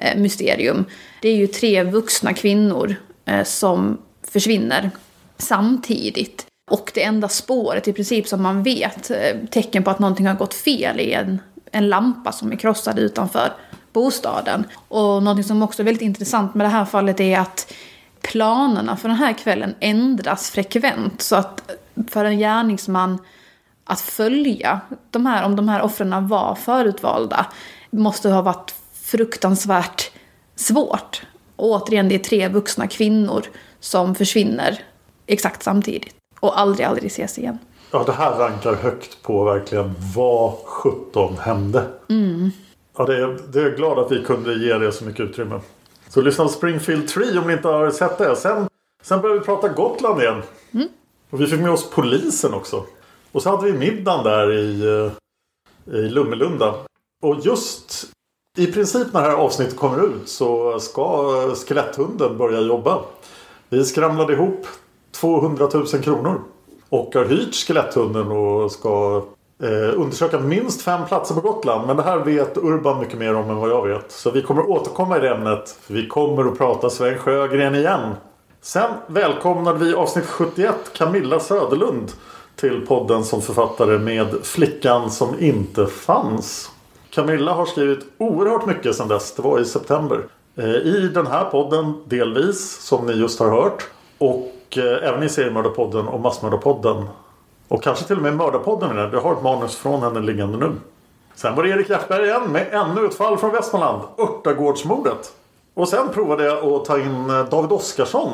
Eh, 0.00 0.16
mysterium. 0.16 0.84
Det 1.22 1.28
är 1.28 1.36
ju 1.36 1.46
tre 1.46 1.82
vuxna 1.82 2.34
kvinnor 2.34 2.94
eh, 3.24 3.44
som 3.44 3.98
försvinner 4.22 4.90
samtidigt. 5.36 6.46
Och 6.70 6.90
det 6.94 7.02
enda 7.02 7.28
spåret 7.28 7.88
i 7.88 7.92
princip 7.92 8.28
som 8.28 8.42
man 8.42 8.62
vet, 8.62 9.10
eh, 9.10 9.36
tecken 9.50 9.82
på 9.82 9.90
att 9.90 9.98
någonting 9.98 10.26
har 10.26 10.34
gått 10.34 10.54
fel, 10.54 11.00
är 11.00 11.18
en, 11.18 11.40
en 11.72 11.88
lampa 11.88 12.32
som 12.32 12.52
är 12.52 12.56
krossad 12.56 12.98
utanför 12.98 13.52
bostaden. 13.92 14.64
Och 14.88 15.22
någonting 15.22 15.44
som 15.44 15.62
också 15.62 15.82
är 15.82 15.84
väldigt 15.84 16.02
intressant 16.02 16.54
med 16.54 16.66
det 16.66 16.70
här 16.70 16.84
fallet 16.84 17.20
är 17.20 17.38
att 17.38 17.72
planerna 18.22 18.96
för 18.96 19.08
den 19.08 19.16
här 19.16 19.32
kvällen 19.32 19.74
ändras 19.80 20.50
frekvent. 20.50 21.22
Så 21.22 21.36
att 21.36 21.70
för 22.10 22.24
en 22.24 22.38
gärningsman 22.38 23.18
att 23.84 24.00
följa 24.00 24.80
de 25.10 25.26
här, 25.26 25.44
om 25.44 25.56
de 25.56 25.68
här 25.68 25.82
offren 25.82 26.28
var 26.28 26.54
förutvalda, 26.54 27.46
måste 27.90 28.28
ha 28.28 28.42
varit 28.42 28.74
fruktansvärt 29.10 30.10
svårt. 30.56 31.22
Och 31.56 31.68
återigen, 31.68 32.08
det 32.08 32.14
är 32.14 32.18
tre 32.18 32.48
vuxna 32.48 32.86
kvinnor 32.86 33.42
som 33.80 34.14
försvinner 34.14 34.82
exakt 35.26 35.62
samtidigt. 35.62 36.14
Och 36.40 36.60
aldrig, 36.60 36.86
aldrig 36.86 37.06
ses 37.06 37.38
igen. 37.38 37.58
Ja, 37.90 38.02
det 38.06 38.12
här 38.12 38.38
rankar 38.38 38.74
högt 38.74 39.22
på 39.22 39.44
verkligen 39.44 39.94
vad 40.14 40.52
17 40.64 41.38
hände. 41.38 41.86
Ja, 42.96 43.04
det 43.04 43.16
är, 43.16 43.38
det 43.52 43.60
är 43.60 43.62
jag 43.62 43.76
glad 43.76 43.98
att 43.98 44.12
vi 44.12 44.24
kunde 44.24 44.54
ge 44.54 44.78
det 44.78 44.92
så 44.92 45.04
mycket 45.04 45.20
utrymme. 45.20 45.60
Så 46.08 46.20
lyssna 46.20 46.44
på 46.44 46.50
Springfield 46.50 47.08
3 47.08 47.38
om 47.38 47.46
ni 47.46 47.52
inte 47.52 47.68
har 47.68 47.90
sett 47.90 48.18
det. 48.18 48.36
Sen, 48.36 48.68
sen 49.02 49.20
började 49.20 49.40
vi 49.40 49.46
prata 49.46 49.68
Gotland 49.68 50.22
igen. 50.22 50.42
Och 51.30 51.40
vi 51.40 51.46
fick 51.46 51.60
med 51.60 51.70
oss 51.70 51.90
polisen 51.90 52.54
också. 52.54 52.84
Och 53.32 53.42
så 53.42 53.50
hade 53.50 53.72
vi 53.72 53.78
middagen 53.78 54.24
där 54.24 54.52
i, 54.52 54.82
eh, 55.86 55.94
i 55.94 56.08
Lummelunda. 56.08 56.74
Och 57.22 57.40
just 57.44 58.06
i 58.56 58.66
princip 58.66 59.12
när 59.12 59.22
det 59.22 59.28
här 59.28 59.36
avsnittet 59.36 59.76
kommer 59.76 60.04
ut 60.04 60.28
så 60.28 60.80
ska 60.80 61.34
skeletthunden 61.54 62.38
börja 62.38 62.60
jobba. 62.60 62.98
Vi 63.68 63.84
skramlade 63.84 64.32
ihop 64.32 64.66
200 65.12 65.68
000 65.74 65.86
kronor. 65.86 66.40
Och 66.88 67.14
har 67.14 67.24
hyrt 67.24 67.54
skeletthunden 67.54 68.30
och 68.30 68.72
ska 68.72 69.22
eh, 69.62 70.00
undersöka 70.00 70.38
minst 70.38 70.82
fem 70.82 71.06
platser 71.08 71.34
på 71.34 71.40
Gotland. 71.40 71.86
Men 71.86 71.96
det 71.96 72.02
här 72.02 72.18
vet 72.18 72.56
Urban 72.56 73.00
mycket 73.00 73.18
mer 73.18 73.34
om 73.34 73.50
än 73.50 73.56
vad 73.56 73.70
jag 73.70 73.88
vet. 73.88 74.12
Så 74.12 74.30
vi 74.30 74.42
kommer 74.42 74.70
återkomma 74.70 75.16
i 75.16 75.20
det 75.20 75.30
ämnet. 75.30 75.76
För 75.80 75.94
vi 75.94 76.06
kommer 76.06 76.44
att 76.44 76.58
prata 76.58 76.90
Sven 76.90 77.18
Sjögren 77.18 77.74
igen. 77.74 78.14
Sen 78.60 78.90
välkomnade 79.06 79.78
vi 79.78 79.90
i 79.90 79.94
avsnitt 79.94 80.26
71 80.26 80.74
Camilla 80.92 81.40
Söderlund 81.40 82.12
till 82.56 82.86
podden 82.86 83.24
som 83.24 83.42
författare 83.42 83.98
med 83.98 84.34
Flickan 84.42 85.10
som 85.10 85.40
inte 85.40 85.86
fanns. 85.86 86.70
Camilla 87.10 87.52
har 87.52 87.66
skrivit 87.66 88.06
oerhört 88.18 88.66
mycket 88.66 88.96
sedan 88.96 89.08
dess. 89.08 89.34
Det 89.34 89.42
var 89.42 89.60
i 89.60 89.64
september. 89.64 90.26
Eh, 90.56 90.64
I 90.64 91.10
den 91.14 91.26
här 91.26 91.44
podden 91.44 91.94
delvis 92.04 92.80
som 92.80 93.06
ni 93.06 93.12
just 93.12 93.40
har 93.40 93.50
hört. 93.50 93.88
Och 94.18 94.78
eh, 94.78 95.08
även 95.08 95.22
i 95.22 95.28
seriemördarpodden 95.28 96.08
och 96.08 96.20
massmördarpodden. 96.20 97.04
Och 97.68 97.82
kanske 97.82 98.04
till 98.04 98.16
och 98.16 98.22
med 98.22 98.36
mördarpodden. 98.36 98.88
menar 98.88 99.10
jag. 99.12 99.20
Har 99.20 99.32
ett 99.32 99.42
manus 99.42 99.76
från 99.76 100.02
henne 100.02 100.20
liggande 100.20 100.58
nu. 100.58 100.72
Sen 101.34 101.56
var 101.56 101.62
det 101.62 101.70
Erik 101.70 101.90
Hjärtberg 101.90 102.24
igen 102.24 102.42
med 102.52 102.66
ännu 102.72 103.06
ett 103.06 103.14
fall 103.14 103.38
från 103.38 103.52
Västmanland. 103.52 104.02
Örtagårdsmordet. 104.18 105.32
Och 105.74 105.88
sen 105.88 106.08
provade 106.08 106.44
jag 106.44 106.64
att 106.64 106.84
ta 106.84 106.98
in 106.98 107.30
eh, 107.30 107.44
David 107.44 107.72
Oskarsson. 107.72 108.30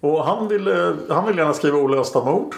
Och 0.00 0.24
han 0.24 0.48
vill, 0.48 0.94
han 1.08 1.26
vill 1.26 1.38
gärna 1.38 1.52
skriva 1.52 1.78
olösta 1.78 2.24
mord. 2.24 2.54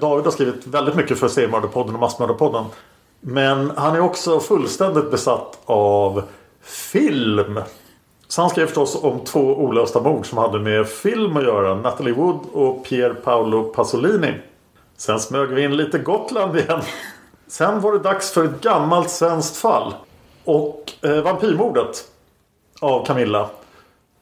David 0.00 0.24
har 0.24 0.30
skrivit 0.30 0.66
väldigt 0.66 0.94
mycket 0.94 1.18
för 1.18 1.28
seriemördarpodden 1.28 1.94
och 1.94 2.00
massmördarpodden. 2.00 2.64
Men 3.20 3.70
han 3.76 3.96
är 3.96 4.00
också 4.00 4.40
fullständigt 4.40 5.10
besatt 5.10 5.58
av 5.64 6.22
film. 6.62 7.60
Så 8.28 8.40
han 8.40 8.50
skrev 8.50 8.66
förstås 8.66 8.98
om 9.02 9.20
två 9.24 9.40
olösta 9.40 10.00
mord 10.00 10.26
som 10.26 10.38
hade 10.38 10.58
med 10.58 10.88
film 10.88 11.36
att 11.36 11.42
göra. 11.42 11.74
Natalie 11.74 12.14
Wood 12.14 12.40
och 12.52 12.84
Pier 12.84 13.14
Paolo 13.14 13.64
Pasolini. 13.64 14.34
Sen 14.96 15.20
smög 15.20 15.48
vi 15.48 15.62
in 15.64 15.76
lite 15.76 15.98
Gotland 15.98 16.56
igen. 16.56 16.80
Sen 17.46 17.80
var 17.80 17.92
det 17.92 17.98
dags 17.98 18.32
för 18.32 18.44
ett 18.44 18.60
gammalt 18.60 19.10
svenskt 19.10 19.56
fall. 19.56 19.94
Och 20.44 20.92
eh, 21.02 21.22
vampyrmordet 21.22 22.04
av 22.80 23.06
Camilla. 23.06 23.50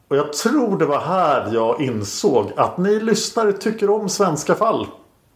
Och 0.09 0.17
jag 0.17 0.33
tror 0.33 0.79
det 0.79 0.87
var 0.87 1.01
här 1.01 1.51
jag 1.53 1.81
insåg 1.81 2.53
att 2.57 2.79
ni 2.79 3.01
lyssnare 3.01 3.53
tycker 3.53 3.91
om 3.91 4.09
svenska 4.09 4.55
fall. 4.55 4.87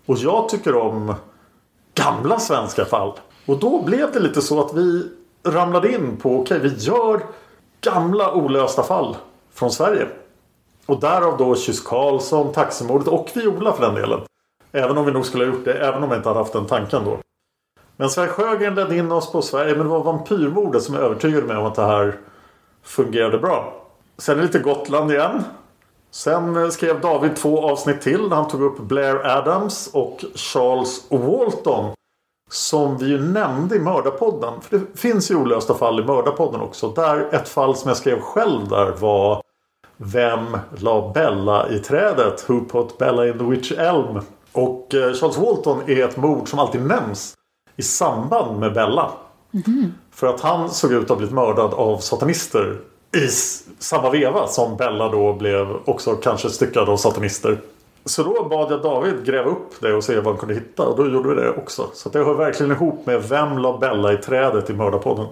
Och 0.07 0.19
jag 0.19 0.49
tycker 0.49 0.77
om 0.77 1.15
gamla 1.95 2.39
svenska 2.39 2.85
fall. 2.85 3.13
Och 3.47 3.59
då 3.59 3.83
blev 3.83 4.13
det 4.13 4.21
lite 4.21 4.43
så 4.43 4.61
att 4.61 4.75
vi 4.75 5.11
ramlade 5.45 5.93
in 5.93 6.17
på 6.17 6.41
okej, 6.41 6.59
vi 6.59 6.75
gör 6.75 7.21
gamla 7.81 8.33
olösta 8.33 8.83
fall 8.83 9.17
från 9.53 9.71
Sverige. 9.71 10.09
Och 10.87 11.01
därav 11.01 11.39
då 11.39 11.57
Kyss 11.57 11.81
Karlsson, 11.81 12.53
Taximordet 12.53 13.09
och 13.09 13.31
Viola 13.35 13.73
för 13.73 13.87
den 13.87 13.95
delen. 13.95 14.21
Även 14.73 14.99
om 14.99 15.07
vi 15.07 15.13
nog 15.13 15.27
skulle 15.27 15.45
ha 15.45 15.53
gjort 15.53 15.65
det, 15.65 15.75
även 15.75 16.03
om 16.03 16.11
vi 16.11 16.17
inte 16.17 16.29
hade 16.29 16.41
haft 16.41 16.53
den 16.53 16.67
tanken 16.67 17.05
då. 17.05 17.19
Men 17.97 18.11
Sverige 18.11 18.31
Sjögren 18.31 18.75
ledde 18.75 18.97
in 18.97 19.13
oss 19.13 19.33
på 19.33 19.43
Sverige, 19.43 19.75
men 19.75 19.87
det 19.87 19.93
var 19.93 20.05
vampyrmordet 20.05 20.83
som 20.83 20.95
övertygade 20.95 21.47
mig 21.47 21.57
om 21.57 21.67
att 21.67 21.75
det 21.75 21.87
här 21.87 22.19
fungerade 22.83 23.39
bra. 23.39 23.75
Sen 24.19 24.35
är 24.35 24.41
det 24.41 24.47
lite 24.47 24.59
Gotland 24.59 25.13
igen. 25.13 25.43
Sen 26.11 26.73
skrev 26.73 27.01
David 27.01 27.37
två 27.37 27.71
avsnitt 27.71 28.01
till 28.01 28.29
där 28.29 28.37
han 28.37 28.49
tog 28.49 28.63
upp 28.63 28.79
Blair 28.79 29.27
Adams 29.27 29.91
och 29.93 30.25
Charles 30.35 31.07
Walton. 31.11 31.95
Som 32.53 32.99
vi 32.99 33.07
ju 33.07 33.21
nämnde 33.21 33.77
i 33.77 33.79
Mördarpodden. 33.79 34.53
För 34.61 34.79
det 34.79 34.85
finns 34.95 35.31
ju 35.31 35.37
olösta 35.37 35.75
fall 35.75 36.01
i 36.01 36.05
Mördarpodden 36.05 36.61
också. 36.61 36.89
Där 36.89 37.35
ett 37.35 37.49
fall 37.49 37.77
som 37.77 37.89
jag 37.89 37.97
skrev 37.97 38.21
själv 38.21 38.69
där 38.69 38.91
var 38.91 39.43
Vem 39.97 40.59
la 40.79 41.13
Bella 41.15 41.69
i 41.69 41.79
trädet? 41.79 42.51
Who 42.51 42.65
put 42.65 42.99
Bella 42.99 43.29
in 43.29 43.39
the 43.39 43.45
witch 43.45 43.73
elm? 43.73 44.21
Och 44.53 44.95
eh, 44.95 45.13
Charles 45.13 45.39
Walton 45.39 45.83
är 45.87 46.05
ett 46.05 46.17
mord 46.17 46.49
som 46.49 46.59
alltid 46.59 46.83
nämns 46.83 47.35
i 47.77 47.83
samband 47.83 48.61
med 48.61 48.75
Bella. 48.75 49.11
För 50.11 50.27
att 50.27 50.41
han 50.41 50.71
såg 50.71 50.93
ut 50.93 51.03
att 51.03 51.09
ha 51.09 51.17
blivit 51.17 51.35
mördad 51.35 51.75
av 51.75 51.99
satanister 51.99 52.81
i 53.17 53.29
samma 53.79 54.11
veva 54.11 54.47
som 54.47 54.77
Bella 54.77 55.09
då 55.09 55.33
blev 55.33 55.77
också 55.85 56.15
kanske 56.15 56.51
styckad 56.51 56.89
av 56.89 56.97
satanister. 56.97 57.59
Så 58.05 58.23
då 58.23 58.45
bad 58.45 58.73
jag 58.73 58.83
David 58.83 59.25
gräva 59.25 59.51
upp 59.51 59.81
det 59.81 59.95
och 59.95 60.05
se 60.05 60.17
vad 60.17 60.27
han 60.27 60.37
kunde 60.37 60.55
hitta 60.55 60.83
och 60.83 60.97
då 60.97 61.09
gjorde 61.09 61.29
vi 61.29 61.35
det 61.35 61.51
också. 61.51 61.91
Så 61.95 62.09
det 62.09 62.19
hör 62.19 62.35
verkligen 62.35 62.73
ihop 62.73 63.07
med 63.07 63.23
Vem 63.23 63.59
la 63.59 63.79
Bella 63.79 64.13
i 64.13 64.17
trädet 64.17 64.71
i 64.71 64.73
Mördarpodden. 64.73 65.27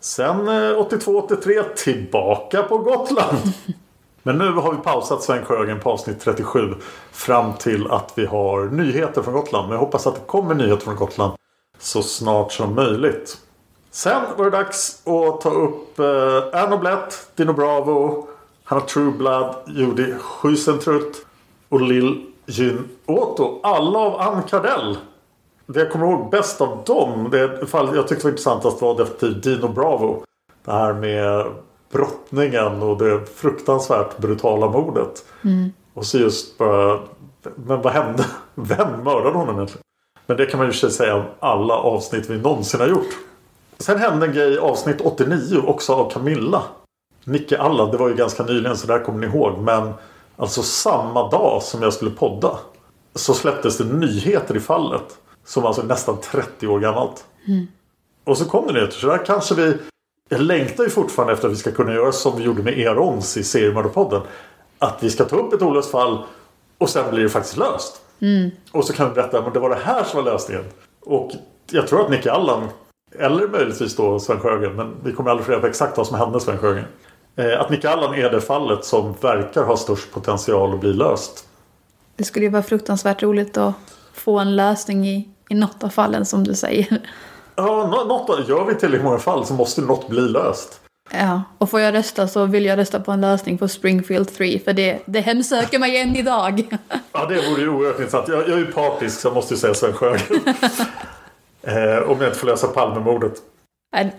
Sen 0.00 0.48
eh, 0.48 0.52
82-83 0.52 1.64
tillbaka 1.76 2.62
på 2.62 2.78
Gotland. 2.78 3.38
Men 4.22 4.38
nu 4.38 4.52
har 4.52 4.72
vi 4.72 4.78
pausat 4.78 5.22
Sven 5.22 5.44
Sjögren 5.44 5.80
på 5.80 5.90
avsnitt 5.90 6.20
37 6.20 6.74
fram 7.12 7.52
till 7.52 7.90
att 7.90 8.12
vi 8.14 8.26
har 8.26 8.64
nyheter 8.64 9.22
från 9.22 9.34
Gotland. 9.34 9.68
Men 9.68 9.72
jag 9.72 9.80
hoppas 9.80 10.06
att 10.06 10.14
det 10.14 10.20
kommer 10.26 10.54
nyheter 10.54 10.84
från 10.84 10.96
Gotland 10.96 11.32
så 11.78 12.02
snart 12.02 12.52
som 12.52 12.74
möjligt. 12.74 13.38
Sen 13.90 14.22
var 14.36 14.44
det 14.44 14.50
dags 14.50 15.02
att 15.06 15.40
ta 15.40 15.50
upp 15.50 15.98
eh, 15.98 16.62
Anne 16.62 16.76
Blett, 16.76 17.26
Dino 17.34 17.52
Bravo, 17.52 18.28
Hanna 18.64 18.80
har 18.80 18.88
True 18.88 19.12
Blood, 19.12 19.54
Judy 19.66 20.14
Schüsentrutt 20.14 21.14
och 21.72 21.80
Lil 21.80 22.26
Jyn 22.46 22.88
Otto. 23.06 23.60
Alla 23.62 23.98
av 23.98 24.20
Ann 24.20 24.42
Cardell. 24.42 24.96
Det 25.66 25.80
jag 25.80 25.90
kommer 25.90 26.06
ihåg 26.06 26.30
bäst 26.30 26.60
av 26.60 26.82
dem, 26.86 27.28
det 27.30 27.66
fall 27.66 27.96
jag 27.96 28.08
tyckte 28.08 28.24
var 28.24 28.30
intressantast 28.30 28.82
var 28.82 28.96
definitivt 28.96 29.42
Dino 29.42 29.68
Bravo. 29.68 30.24
Det 30.64 30.72
här 30.72 30.92
med 30.92 31.46
brottningen 31.92 32.82
och 32.82 32.98
det 32.98 33.26
fruktansvärt 33.26 34.18
brutala 34.18 34.68
mordet. 34.68 35.24
Och 35.94 36.06
så 36.06 36.18
just 36.18 36.58
bara, 36.58 37.00
men 37.54 37.82
vad 37.82 37.92
hände? 37.92 38.26
Vem 38.54 39.04
mördade 39.04 39.38
honom 39.38 39.54
egentligen? 39.54 39.82
Men 40.26 40.36
det 40.36 40.46
kan 40.46 40.58
man 40.58 40.66
ju 40.66 40.72
för 40.72 40.78
sig 40.78 40.90
säga 40.90 41.16
om 41.16 41.24
alla 41.40 41.74
avsnitt 41.74 42.30
vi 42.30 42.38
någonsin 42.38 42.80
har 42.80 42.88
gjort. 42.88 43.18
Sen 43.78 43.98
hände 43.98 44.26
en 44.26 44.32
grej 44.32 44.52
i 44.52 44.58
avsnitt 44.58 45.00
89 45.00 45.62
också 45.66 45.94
av 45.94 46.10
Camilla. 46.10 46.62
Nicke 47.24 47.58
Allan, 47.58 47.90
det 47.90 47.96
var 47.96 48.08
ju 48.08 48.14
ganska 48.14 48.42
nyligen 48.42 48.76
så 48.76 48.86
där 48.86 49.04
kommer 49.04 49.18
ni 49.18 49.26
ihåg. 49.26 49.58
Men 49.58 49.92
alltså 50.42 50.62
samma 50.62 51.30
dag 51.30 51.62
som 51.62 51.82
jag 51.82 51.92
skulle 51.92 52.10
podda 52.10 52.58
så 53.14 53.34
släpptes 53.34 53.78
det 53.78 53.84
nyheter 53.84 54.56
i 54.56 54.60
fallet. 54.60 55.18
Som 55.44 55.66
alltså 55.66 55.82
är 55.82 55.86
nästan 55.86 56.16
30 56.20 56.66
år 56.66 56.80
gammalt. 56.80 57.24
Och 58.24 58.38
så 58.38 58.44
kom 58.44 58.66
det 58.66 58.72
nyheter. 58.72 58.92
Så 58.94 59.06
där 59.06 59.24
kanske 59.24 59.54
vi... 59.54 59.76
Jag 60.28 60.40
längtar 60.40 60.84
ju 60.84 60.90
fortfarande 60.90 61.32
efter 61.32 61.48
att 61.48 61.54
vi 61.54 61.58
ska 61.58 61.70
kunna 61.70 61.94
göra 61.94 62.12
som 62.12 62.36
vi 62.36 62.44
gjorde 62.44 62.62
med 62.62 62.78
Erons 62.78 63.36
i 63.36 63.44
Seriemördarpodden. 63.44 64.22
Att 64.78 65.02
vi 65.02 65.10
ska 65.10 65.24
ta 65.24 65.36
upp 65.36 65.52
ett 65.52 65.62
olöst 65.62 65.90
fall 65.90 66.18
och 66.78 66.88
sen 66.88 67.10
blir 67.10 67.22
det 67.22 67.28
faktiskt 67.28 67.56
löst. 67.56 68.00
Och 68.72 68.84
så 68.84 68.92
kan 68.92 69.08
vi 69.08 69.14
berätta 69.14 69.38
att 69.38 69.54
det 69.54 69.60
var 69.60 69.70
det 69.70 69.78
här 69.84 70.04
som 70.04 70.24
var 70.24 70.32
lösningen. 70.32 70.64
Och 71.00 71.30
jag 71.70 71.88
tror 71.88 72.00
att 72.00 72.10
Nicke 72.10 72.32
Allan, 72.32 72.68
eller 73.18 73.48
möjligtvis 73.48 73.96
då 73.96 74.18
Sven 74.20 74.40
Sjögren, 74.40 74.76
men 74.76 74.94
vi 75.04 75.12
kommer 75.12 75.30
aldrig 75.30 75.46
få 75.46 75.52
reda 75.52 75.60
på 75.60 75.66
exakt 75.66 75.96
vad 75.96 76.06
som 76.06 76.16
hände 76.16 76.40
Sven 76.40 76.58
Sjögren. 76.58 76.84
Eh, 77.36 77.60
Att 77.60 77.70
Nicke 77.70 77.90
Allan 77.90 78.14
är 78.14 78.30
det 78.30 78.40
fallet 78.40 78.84
som 78.84 79.14
verkar 79.20 79.64
ha 79.64 79.76
störst 79.76 80.12
potential 80.12 80.74
att 80.74 80.80
bli 80.80 80.92
löst. 80.92 81.44
Det 82.16 82.24
skulle 82.24 82.44
ju 82.44 82.50
vara 82.50 82.62
fruktansvärt 82.62 83.22
roligt 83.22 83.56
att 83.56 83.74
få 84.12 84.38
en 84.38 84.56
lösning 84.56 85.06
i, 85.08 85.28
i 85.48 85.54
något 85.54 85.84
av 85.84 85.88
fallen 85.88 86.26
som 86.26 86.44
du 86.44 86.54
säger. 86.54 87.00
Ja, 87.56 87.86
nå- 87.90 88.04
något, 88.04 88.48
gör 88.48 88.64
vi 88.64 88.74
tillräckligt 88.74 89.04
många 89.04 89.18
fall 89.18 89.46
så 89.46 89.54
måste 89.54 89.80
något 89.80 90.08
bli 90.08 90.20
löst. 90.20 90.80
Ja, 91.12 91.42
och 91.58 91.70
får 91.70 91.80
jag 91.80 91.94
rösta 91.94 92.28
så 92.28 92.44
vill 92.44 92.64
jag 92.64 92.78
rösta 92.78 93.00
på 93.00 93.12
en 93.12 93.20
lösning 93.20 93.58
på 93.58 93.68
Springfield 93.68 94.34
3 94.36 94.58
för 94.58 94.72
det, 94.72 94.98
det 95.06 95.20
hemsöker 95.20 95.78
mig 95.78 96.00
än 96.00 96.16
idag. 96.16 96.78
Ja, 97.12 97.26
det 97.26 97.34
vore 97.50 97.60
ju 97.62 97.68
oerhört 97.68 97.98
intressant. 97.98 98.28
Jag, 98.28 98.38
jag 98.38 98.48
är 98.48 98.56
ju 98.58 98.72
partisk 98.72 99.20
så 99.20 99.28
jag 99.28 99.34
måste 99.34 99.54
ju 99.54 99.58
säga 99.60 99.74
Sven 99.74 99.92
Sjögren. 99.92 100.20
eh, 101.62 102.10
om 102.10 102.20
jag 102.20 102.28
inte 102.28 102.38
får 102.38 102.46
lösa 102.46 102.66
Palmemordet. 102.66 103.32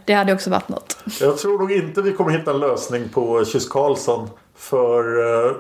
Det 0.06 0.14
hade 0.14 0.34
också 0.34 0.50
varit 0.50 0.70
något. 0.70 0.98
Jag 1.20 1.38
tror 1.38 1.60
nog 1.60 1.72
inte 1.72 2.02
vi 2.02 2.14
kommer 2.14 2.32
hitta 2.32 2.52
en 2.52 2.60
lösning 2.60 3.10
på 3.10 3.46
Kyss 3.46 3.70
Karlsson. 3.70 4.30
För 4.56 5.20
eh, 5.46 5.56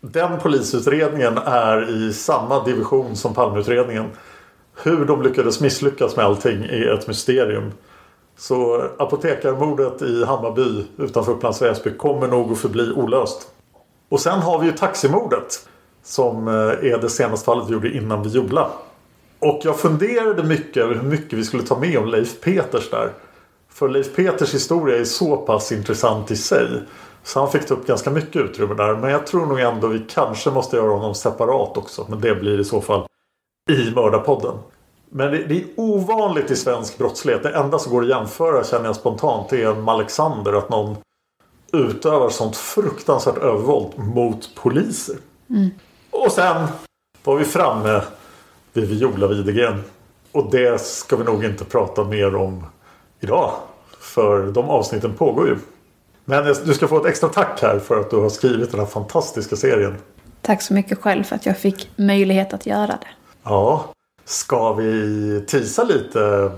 den 0.00 0.38
polisutredningen 0.40 1.38
är 1.38 1.90
i 1.90 2.12
samma 2.12 2.64
division 2.64 3.16
som 3.16 3.34
Palmeutredningen. 3.34 4.10
Hur 4.82 5.04
de 5.04 5.22
lyckades 5.22 5.60
misslyckas 5.60 6.16
med 6.16 6.24
allting 6.24 6.64
är 6.64 6.92
ett 6.92 7.06
mysterium. 7.06 7.72
Så 8.36 8.88
apotekarmordet 8.98 10.02
i 10.02 10.24
Hammarby 10.24 10.84
utanför 10.98 11.32
Upplands 11.32 11.62
Väsby 11.62 11.90
kommer 11.90 12.28
nog 12.28 12.52
att 12.52 12.58
förbli 12.58 12.92
olöst. 12.92 13.48
Och 14.08 14.20
sen 14.20 14.38
har 14.38 14.58
vi 14.58 14.66
ju 14.66 14.72
taximordet. 14.72 15.68
Som 16.04 16.48
eh, 16.48 16.54
är 16.92 17.00
det 17.00 17.10
senaste 17.10 17.44
fallet 17.44 17.68
vi 17.68 17.72
gjorde 17.72 17.96
innan 17.96 18.22
vi. 18.22 18.48
Och 19.38 19.60
jag 19.64 19.78
funderade 19.78 20.42
mycket 20.42 20.82
över 20.82 20.94
hur 20.94 21.02
mycket 21.02 21.38
vi 21.38 21.44
skulle 21.44 21.62
ta 21.62 21.78
med 21.78 21.98
om 21.98 22.08
Leif 22.08 22.40
Peters 22.40 22.90
där. 22.90 23.10
För 23.74 23.88
Leif 23.88 24.16
Peters 24.16 24.54
historia 24.54 24.98
är 24.98 25.04
så 25.04 25.36
pass 25.36 25.72
intressant 25.72 26.30
i 26.30 26.36
sig. 26.36 26.68
Så 27.22 27.40
han 27.40 27.50
fick 27.50 27.66
ta 27.66 27.74
upp 27.74 27.86
ganska 27.86 28.10
mycket 28.10 28.36
utrymme 28.36 28.74
där. 28.74 28.96
Men 28.96 29.10
jag 29.10 29.26
tror 29.26 29.46
nog 29.46 29.60
ändå 29.60 29.86
vi 29.86 30.04
kanske 30.08 30.50
måste 30.50 30.76
göra 30.76 30.90
honom 30.90 31.14
separat 31.14 31.76
också. 31.76 32.06
Men 32.08 32.20
det 32.20 32.34
blir 32.34 32.60
i 32.60 32.64
så 32.64 32.80
fall 32.80 33.06
i 33.70 33.90
Mördarpodden. 33.90 34.58
Men 35.10 35.30
det, 35.30 35.44
det 35.44 35.60
är 35.60 35.66
ovanligt 35.76 36.50
i 36.50 36.56
svensk 36.56 36.98
brottslighet. 36.98 37.42
Det 37.42 37.50
enda 37.50 37.78
som 37.78 37.92
går 37.92 38.02
att 38.02 38.08
jämföra 38.08 38.64
känner 38.64 38.84
jag 38.84 38.96
spontant 38.96 39.52
är 39.52 39.74
med 39.74 39.94
Alexander. 39.94 40.52
Att 40.52 40.68
någon 40.68 40.96
utövar 41.72 42.28
sånt 42.28 42.56
fruktansvärt 42.56 43.38
övervåld 43.38 43.98
mot 43.98 44.54
poliser. 44.54 45.16
Och 46.10 46.32
sen 46.32 46.66
var 47.24 47.36
vi 47.36 47.44
framme 47.44 48.02
vid 48.72 48.88
Viola 48.88 49.26
Widegren. 49.26 49.84
Och 50.32 50.50
det 50.50 50.80
ska 50.80 51.16
vi 51.16 51.24
nog 51.24 51.44
inte 51.44 51.64
prata 51.64 52.04
mer 52.04 52.36
om 52.36 52.66
idag. 53.22 53.52
För 54.00 54.46
de 54.52 54.70
avsnitten 54.70 55.14
pågår 55.14 55.48
ju. 55.48 55.58
Men 56.24 56.44
du 56.64 56.74
ska 56.74 56.88
få 56.88 56.96
ett 57.00 57.06
extra 57.06 57.28
tack 57.28 57.62
här 57.62 57.78
för 57.78 58.00
att 58.00 58.10
du 58.10 58.16
har 58.16 58.28
skrivit 58.28 58.70
den 58.70 58.80
här 58.80 58.86
fantastiska 58.86 59.56
serien. 59.56 59.96
Tack 60.42 60.62
så 60.62 60.74
mycket 60.74 60.98
själv 60.98 61.24
för 61.24 61.36
att 61.36 61.46
jag 61.46 61.58
fick 61.58 61.90
möjlighet 61.96 62.52
att 62.52 62.66
göra 62.66 62.86
det. 62.86 63.08
Ja, 63.42 63.84
ska 64.24 64.72
vi 64.72 65.44
tisa 65.46 65.84
lite 65.84 66.52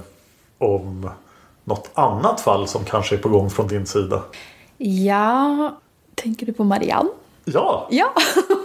om 0.59 1.11
något 1.64 1.90
annat 1.94 2.40
fall 2.40 2.68
som 2.68 2.85
kanske 2.85 3.14
är 3.14 3.18
på 3.18 3.29
gång 3.29 3.50
från 3.50 3.68
din 3.68 3.87
sida? 3.87 4.22
Ja, 4.79 5.77
tänker 6.14 6.46
du 6.46 6.53
på 6.53 6.64
Marianne? 6.64 7.11
Ja, 7.44 7.88
Ja. 7.90 8.12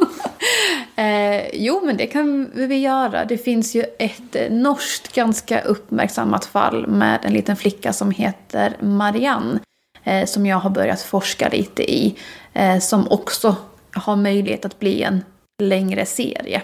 eh, 1.00 1.50
jo, 1.54 1.82
men 1.86 1.98
det 1.98 2.08
kan 2.08 2.52
vi 2.54 2.80
göra. 2.80 3.26
Det 3.26 3.38
finns 3.38 3.76
ju 3.76 3.84
ett 4.00 4.36
eh, 4.36 4.52
norskt 4.52 5.16
ganska 5.16 5.62
uppmärksammat 5.62 6.46
fall 6.46 6.88
med 6.88 7.20
en 7.24 7.34
liten 7.34 7.56
flicka 7.56 7.94
som 7.94 8.12
heter 8.12 8.78
Marianne. 8.80 9.60
Eh, 10.04 10.26
som 10.26 10.46
jag 10.46 10.58
har 10.58 10.70
börjat 10.70 11.02
forska 11.02 11.50
lite 11.50 11.92
i. 11.92 12.18
Eh, 12.54 12.80
som 12.80 13.08
också 13.12 13.56
har 13.92 14.16
möjlighet 14.16 14.66
att 14.66 14.80
bli 14.80 15.04
en 15.04 15.24
längre 15.62 16.06
serie. 16.06 16.62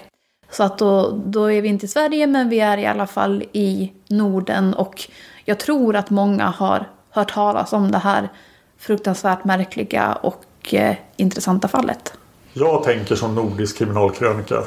Så 0.51 0.63
att 0.63 0.77
då, 0.77 1.21
då 1.25 1.51
är 1.51 1.61
vi 1.61 1.67
inte 1.67 1.85
i 1.85 1.89
Sverige, 1.89 2.27
men 2.27 2.49
vi 2.49 2.59
är 2.59 2.77
i 2.77 2.85
alla 2.85 3.07
fall 3.07 3.43
i 3.51 3.91
Norden. 4.09 4.73
Och 4.73 5.09
jag 5.45 5.59
tror 5.59 5.95
att 5.95 6.09
många 6.09 6.45
har 6.45 6.89
hört 7.09 7.33
talas 7.33 7.73
om 7.73 7.91
det 7.91 7.97
här 7.97 8.29
fruktansvärt 8.77 9.43
märkliga 9.43 10.13
och 10.13 10.73
eh, 10.73 10.95
intressanta 11.15 11.67
fallet 11.67 12.13
jag 12.57 12.83
tänker 12.83 13.15
som 13.15 13.35
nordisk 13.35 13.77
kriminalkrönika. 13.77 14.63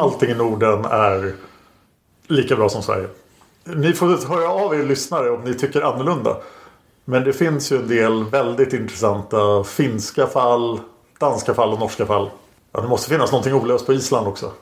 Allting 0.00 0.30
i 0.30 0.34
Norden 0.34 0.84
är 0.84 1.34
lika 2.26 2.56
bra 2.56 2.68
som 2.68 2.82
Sverige. 2.82 3.08
Ni 3.64 3.92
får 3.92 4.28
höra 4.28 4.48
av 4.48 4.74
er 4.74 4.82
lyssnare 4.82 5.30
om 5.30 5.40
ni 5.44 5.54
tycker 5.54 5.82
annorlunda. 5.82 6.36
Men 7.04 7.24
det 7.24 7.32
finns 7.32 7.72
ju 7.72 7.76
en 7.76 7.88
del 7.88 8.24
väldigt 8.24 8.72
intressanta 8.72 9.64
finska 9.64 10.26
fall, 10.26 10.80
danska 11.20 11.54
fall 11.54 11.72
och 11.72 11.78
norska 11.78 12.06
fall. 12.06 12.30
Ja, 12.72 12.80
det 12.80 12.88
måste 12.88 13.08
finnas 13.08 13.32
någonting 13.32 13.54
olöst 13.54 13.86
på 13.86 13.92
Island 13.92 14.28
också. 14.28 14.52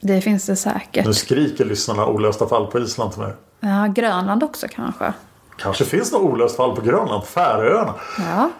Det 0.00 0.20
finns 0.20 0.46
det 0.46 0.56
säkert. 0.56 1.06
Nu 1.06 1.14
skriker 1.14 1.64
lyssnarna 1.64 2.06
olösta 2.06 2.46
fall 2.46 2.66
på 2.66 2.78
Island 2.78 3.12
till 3.12 3.22
mig. 3.22 3.32
Ja, 3.60 3.86
Grönland 3.86 4.42
också 4.42 4.66
kanske. 4.70 5.12
Kanske 5.56 5.84
finns 5.84 6.12
något 6.12 6.22
olöst 6.22 6.56
fall 6.56 6.76
på 6.76 6.82
Grönland, 6.82 7.24
Färöarna. 7.24 7.94
Ja. 8.18 8.50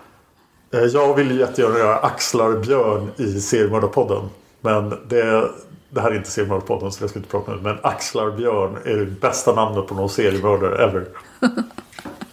Eh, 0.73 0.81
Jag 0.85 1.15
vill 1.15 1.31
ju 1.31 1.39
jättegärna 1.39 1.79
göra 1.79 1.97
Axlar 1.97 2.53
Björn 2.57 3.11
i 3.17 3.41
Seriemördarpodden. 3.41 4.31
Men 4.61 4.89
det, 5.09 5.51
det 5.91 6.01
här 6.01 6.11
är 6.11 6.17
inte 6.17 6.31
Seriemördarpodden 6.31 6.93
så 6.93 7.03
jag 7.03 7.11
ska 7.11 7.19
inte 7.19 7.31
prata 7.31 7.53
nu. 7.53 7.59
Men 7.63 7.79
Axlar 7.83 8.31
Björn 8.31 8.77
är 8.85 8.97
det 8.97 9.07
bästa 9.07 9.55
namnet 9.55 9.87
på 9.87 9.95
någon 9.95 10.09
seriemördare 10.09 10.85
ever. 10.85 11.07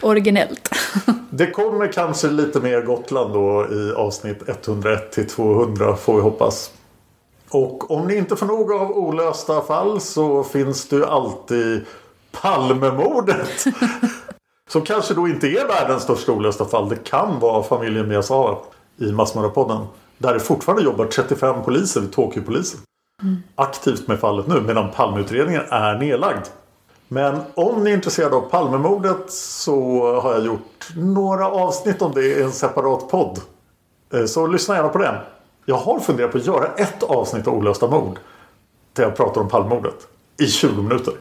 Originellt. 0.01 0.69
Det 1.29 1.51
kommer 1.51 1.91
kanske 1.91 2.27
lite 2.27 2.59
mer 2.59 2.81
Gotland 2.81 3.33
då 3.33 3.67
i 3.71 3.93
avsnitt 3.95 4.49
101 4.49 5.11
till 5.11 5.29
200 5.29 5.95
får 5.95 6.15
vi 6.15 6.21
hoppas. 6.21 6.71
Och 7.49 7.91
om 7.91 8.07
ni 8.07 8.15
inte 8.15 8.35
får 8.35 8.45
nog 8.45 8.71
av 8.71 8.91
olösta 8.91 9.61
fall 9.61 10.01
så 10.01 10.43
finns 10.43 10.91
ju 10.93 11.05
alltid 11.05 11.85
Palmemordet. 12.31 13.65
Som 14.67 14.81
kanske 14.81 15.13
då 15.13 15.27
inte 15.27 15.47
är 15.47 15.67
världens 15.67 16.03
största 16.03 16.31
olösta 16.31 16.65
fall. 16.65 16.89
Det 16.89 17.03
kan 17.03 17.39
vara 17.39 17.63
familjen 17.63 18.07
Miyazawa 18.07 18.57
i 18.97 19.11
Massmördarpodden. 19.11 19.85
Där 20.17 20.33
det 20.33 20.39
fortfarande 20.39 20.83
jobbar 20.83 21.05
35 21.05 21.63
poliser 21.63 22.01
vid 22.01 22.11
Tokyo-polisen. 22.11 22.79
Aktivt 23.55 24.07
med 24.07 24.19
fallet 24.19 24.47
nu 24.47 24.61
medan 24.61 24.91
Palmeutredningen 24.91 25.61
är 25.69 25.95
nedlagd. 25.99 26.45
Men 27.07 27.39
om 27.55 27.83
ni 27.83 27.89
är 27.91 27.95
intresserade 27.95 28.35
av 28.35 28.41
Palmemordet 28.41 29.31
så 29.31 30.11
har 30.21 30.33
jag 30.33 30.45
gjort 30.45 30.87
några 30.95 31.49
avsnitt 31.49 32.01
om 32.01 32.11
det 32.13 32.21
i 32.23 32.41
en 32.43 32.51
separat 32.51 33.09
podd. 33.09 33.39
Eh, 34.13 34.25
Så 34.25 34.47
lyssna 34.47 34.75
gärna 34.75 34.89
på 34.89 34.97
den. 34.97 35.15
Jag 35.65 35.75
har 35.75 35.99
funderat 35.99 36.31
på 36.31 36.37
att 36.37 36.45
göra 36.45 36.65
ett 36.77 37.03
avsnitt 37.03 37.47
av 37.47 37.53
Olösta 37.53 37.87
mord. 37.87 38.19
Där 38.93 39.03
jag 39.03 39.15
pratar 39.15 39.41
om 39.41 39.49
Palmemordet. 39.49 40.07
I 40.39 40.47
20 40.47 40.81
minuter. 40.81 41.13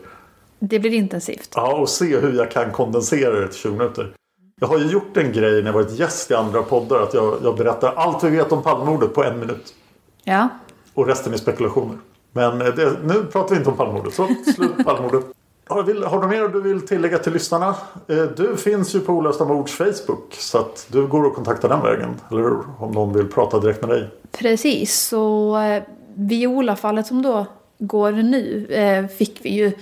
Det 0.58 0.78
blir 0.78 0.94
intensivt. 0.94 1.50
Ja, 1.54 1.74
och 1.76 1.88
se 1.88 2.18
hur 2.18 2.32
jag 2.32 2.50
kan 2.50 2.72
kondensera 2.72 3.40
det 3.40 3.48
till 3.48 3.58
20 3.58 3.72
minuter. 3.72 4.12
Jag 4.60 4.68
har 4.68 4.78
ju 4.78 4.86
gjort 4.86 5.16
en 5.16 5.32
grej 5.32 5.52
när 5.62 5.66
jag 5.66 5.72
varit 5.72 5.98
gäst 5.98 6.30
i 6.30 6.34
andra 6.34 6.62
poddar. 6.62 7.02
Att 7.02 7.14
jag, 7.14 7.34
jag 7.42 7.56
berättar 7.56 7.92
allt 7.96 8.24
vi 8.24 8.30
vet 8.30 8.52
om 8.52 8.62
Palmemordet 8.62 9.14
på 9.14 9.24
en 9.24 9.38
minut. 9.40 9.74
Ja. 10.24 10.48
Och 10.94 11.06
resten 11.06 11.32
är 11.32 11.36
spekulationer. 11.36 11.96
Men 12.32 12.60
eh, 12.60 12.66
det, 12.74 12.92
nu 13.04 13.24
pratar 13.32 13.50
vi 13.50 13.56
inte 13.56 13.70
om 13.70 13.76
Palmemordet. 13.76 14.14
Så 14.14 14.28
slut 14.56 14.84
Palmemordet. 14.84 15.24
Har, 15.68 15.82
vill, 15.82 16.04
har 16.04 16.20
du 16.22 16.28
mer 16.28 16.48
du 16.48 16.62
vill 16.62 16.86
tillägga 16.86 17.18
till 17.18 17.32
lyssnarna? 17.32 17.74
Eh, 18.08 18.16
Du 18.16 18.56
finns 18.56 18.94
ju 18.94 19.00
på 19.00 19.12
Olösta 19.12 19.44
Mords 19.44 19.72
Facebook. 19.72 20.34
Så 20.34 20.58
att 20.58 20.86
du 20.92 21.06
går 21.06 21.26
att 21.26 21.34
kontakta 21.34 21.68
den 21.68 21.82
vägen. 21.82 22.20
Eller 22.30 22.42
hur? 22.42 22.58
Om 22.78 22.92
någon 22.92 23.12
vill 23.12 23.28
prata 23.28 23.60
direkt 23.60 23.80
med 23.80 23.90
dig. 23.90 24.08
Precis, 24.32 24.94
så 25.00 25.56
eh, 25.58 25.82
Viola-fallet 26.14 27.06
som 27.06 27.22
då 27.22 27.46
går 27.78 28.12
nu 28.12 29.08
fick 29.18 29.38
vi 29.42 29.48
ju 29.50 29.72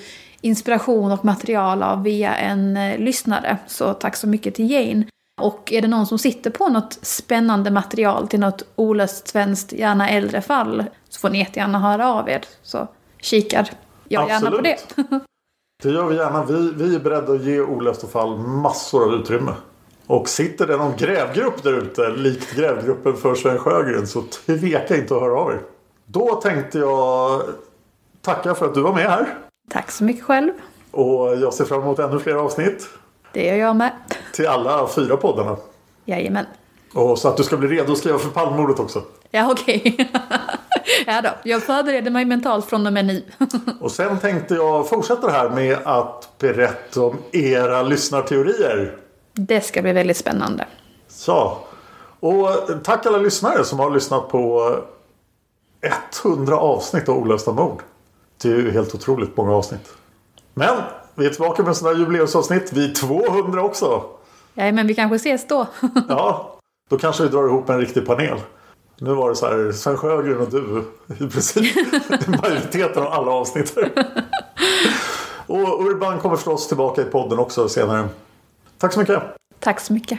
inspiration 0.44 1.12
och 1.12 1.24
material 1.24 1.82
av 1.82 2.02
via 2.02 2.36
en 2.36 2.76
eh, 2.76 2.98
lyssnare. 2.98 3.58
Så 3.66 3.94
tack 3.94 4.16
så 4.16 4.28
mycket 4.28 4.54
till 4.54 4.70
Jane. 4.70 5.06
Och 5.40 5.72
är 5.72 5.82
det 5.82 5.88
någon 5.88 6.06
som 6.06 6.18
sitter 6.18 6.50
på 6.50 6.68
något 6.68 6.98
spännande 7.02 7.70
material 7.70 8.28
till 8.28 8.40
något 8.40 8.62
olöst 8.76 9.28
svenskt, 9.28 9.72
gärna 9.72 10.08
äldre 10.08 10.40
fall, 10.40 10.84
så 11.08 11.20
får 11.20 11.30
ni 11.30 11.38
jättegärna 11.38 11.78
höra 11.78 12.12
av 12.12 12.28
er. 12.28 12.44
Så 12.62 12.88
kikar 13.20 13.70
jag 14.08 14.28
gärna 14.28 14.50
på 14.50 14.60
det. 14.60 14.78
Det 15.82 15.90
gör 15.90 16.06
vi 16.06 16.16
gärna. 16.16 16.44
Vi, 16.44 16.70
vi 16.70 16.94
är 16.94 17.00
beredda 17.00 17.32
att 17.32 17.44
ge 17.44 17.60
olösta 17.60 18.06
fall 18.06 18.38
massor 18.38 19.04
av 19.04 19.14
utrymme. 19.14 19.52
Och 20.06 20.28
sitter 20.28 20.66
det 20.66 20.76
någon 20.76 20.96
grävgrupp 20.96 21.62
där 21.62 21.72
ute, 21.72 22.10
likt 22.10 22.56
grävgruppen 22.56 23.16
för 23.16 23.34
Sven 23.34 23.58
Sjögren, 23.58 24.06
så 24.06 24.22
tveka 24.22 24.96
inte 24.96 25.14
att 25.14 25.20
höra 25.20 25.40
av 25.40 25.50
er. 25.50 25.60
Då 26.06 26.34
tänkte 26.34 26.78
jag 26.78 27.42
tacka 28.20 28.54
för 28.54 28.66
att 28.66 28.74
du 28.74 28.82
var 28.82 28.94
med 28.94 29.10
här. 29.10 29.38
Tack 29.70 29.90
så 29.90 30.04
mycket 30.04 30.24
själv. 30.24 30.50
Och 30.90 31.36
jag 31.36 31.54
ser 31.54 31.64
fram 31.64 31.80
emot 31.82 31.98
ännu 31.98 32.18
fler 32.18 32.34
avsnitt 32.34 32.88
Det 33.32 33.46
gör 33.46 33.54
jag 33.56 33.76
med. 33.76 33.92
till 34.32 34.46
alla 34.46 34.88
fyra 34.88 35.16
poddarna. 35.16 35.56
Jajamän. 36.04 36.46
Och 36.94 37.18
så 37.18 37.28
att 37.28 37.36
du 37.36 37.42
ska 37.44 37.56
bli 37.56 37.68
redo 37.68 37.92
att 37.92 37.98
skriva 37.98 38.18
för 38.18 38.28
Palmemordet 38.28 38.78
också. 38.80 39.02
Ja, 39.30 39.50
okej. 39.52 40.10
ja 41.06 41.20
då, 41.22 41.28
jag 41.44 41.62
förbereder 41.62 42.10
mig 42.10 42.24
mentalt 42.24 42.64
från 42.66 42.86
och 42.86 42.92
med 42.92 43.04
nu. 43.04 43.22
Och 43.80 43.90
sen 43.92 44.18
tänkte 44.20 44.54
jag 44.54 44.88
fortsätta 44.88 45.26
det 45.26 45.32
här 45.32 45.48
med 45.50 45.78
att 45.84 46.28
berätta 46.38 47.02
om 47.02 47.16
era 47.32 47.82
lyssnarteorier. 47.82 48.96
det 49.32 49.60
ska 49.60 49.82
bli 49.82 49.92
väldigt 49.92 50.16
spännande. 50.16 50.66
Så. 51.08 51.58
Och 52.20 52.48
tack 52.84 53.06
alla 53.06 53.18
lyssnare 53.18 53.64
som 53.64 53.78
har 53.78 53.90
lyssnat 53.90 54.28
på 54.28 54.76
100 56.24 56.56
avsnitt 56.58 57.08
av 57.08 57.16
Olösta 57.18 57.52
mord. 57.52 57.82
Det 58.44 58.50
är 58.50 58.56
ju 58.56 58.70
helt 58.70 58.94
otroligt 58.94 59.36
många 59.36 59.52
avsnitt. 59.52 59.94
Men 60.54 60.82
vi 61.14 61.26
är 61.26 61.30
tillbaka 61.30 61.62
med 61.62 61.76
sådana 61.76 61.98
jubileumsavsnitt. 61.98 62.72
Vi 62.72 62.90
är 62.90 62.94
200 62.94 63.62
också. 63.62 64.02
Ja, 64.54 64.72
men 64.72 64.86
vi 64.86 64.94
kanske 64.94 65.16
ses 65.16 65.46
då. 65.48 65.66
Ja, 66.08 66.58
då 66.90 66.98
kanske 66.98 67.22
vi 67.22 67.28
drar 67.28 67.46
ihop 67.46 67.68
en 67.68 67.80
riktig 67.80 68.06
panel. 68.06 68.38
Nu 68.98 69.14
var 69.14 69.28
det 69.28 69.36
så 69.36 69.46
här, 69.46 69.72
Sven 69.72 69.96
Sjögren 69.96 70.40
och 70.40 70.50
du 70.50 70.84
i 71.24 71.28
princip 71.30 71.76
majoriteten 72.42 73.02
av 73.02 73.12
alla 73.12 73.30
avsnitt. 73.30 73.76
Och 75.46 75.86
Urban 75.86 76.20
kommer 76.20 76.36
förstås 76.36 76.68
tillbaka 76.68 77.02
i 77.02 77.04
podden 77.04 77.38
också 77.38 77.68
senare. 77.68 78.08
Tack 78.78 78.92
så 78.92 79.00
mycket. 79.00 79.22
Tack 79.60 79.80
så 79.80 79.92
mycket. 79.92 80.18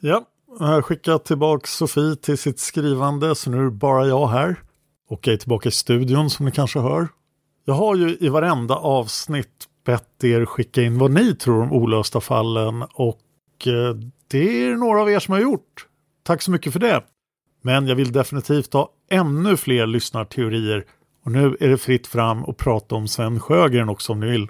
Ja, 0.00 0.24
jag 0.58 0.66
har 0.66 0.82
skickat 0.82 1.24
tillbaka 1.24 1.66
Sofie 1.66 2.16
till 2.16 2.38
sitt 2.38 2.60
skrivande 2.60 3.34
så 3.34 3.50
nu 3.50 3.58
är 3.58 3.64
det 3.64 3.70
bara 3.70 4.06
jag 4.06 4.26
här. 4.26 4.56
Och 5.08 5.26
jag 5.26 5.34
är 5.34 5.36
tillbaka 5.36 5.68
i 5.68 5.72
studion 5.72 6.30
som 6.30 6.46
ni 6.46 6.52
kanske 6.52 6.78
hör. 6.78 7.08
Jag 7.64 7.74
har 7.74 7.96
ju 7.96 8.16
i 8.20 8.28
varenda 8.28 8.74
avsnitt 8.74 9.68
bett 9.86 10.24
er 10.24 10.44
skicka 10.44 10.82
in 10.82 10.98
vad 10.98 11.10
ni 11.10 11.34
tror 11.34 11.62
om 11.62 11.72
olösta 11.72 12.20
fallen 12.20 12.82
och 12.82 13.20
eh, 13.66 13.96
det 14.30 14.64
är 14.64 14.76
några 14.76 15.00
av 15.00 15.10
er 15.10 15.18
som 15.18 15.32
har 15.32 15.40
gjort. 15.40 15.86
Tack 16.22 16.42
så 16.42 16.50
mycket 16.50 16.72
för 16.72 16.80
det. 16.80 17.02
Men 17.62 17.86
jag 17.86 17.96
vill 17.96 18.12
definitivt 18.12 18.72
ha 18.72 18.92
ännu 19.10 19.56
fler 19.56 19.86
lyssnarteorier 19.86 20.84
och 21.24 21.32
nu 21.32 21.56
är 21.60 21.68
det 21.68 21.78
fritt 21.78 22.06
fram 22.06 22.44
och 22.44 22.56
prata 22.56 22.94
om 22.94 23.08
Sven 23.08 23.40
Sjögren 23.40 23.88
också 23.88 24.12
om 24.12 24.20
ni 24.20 24.30
vill. 24.30 24.48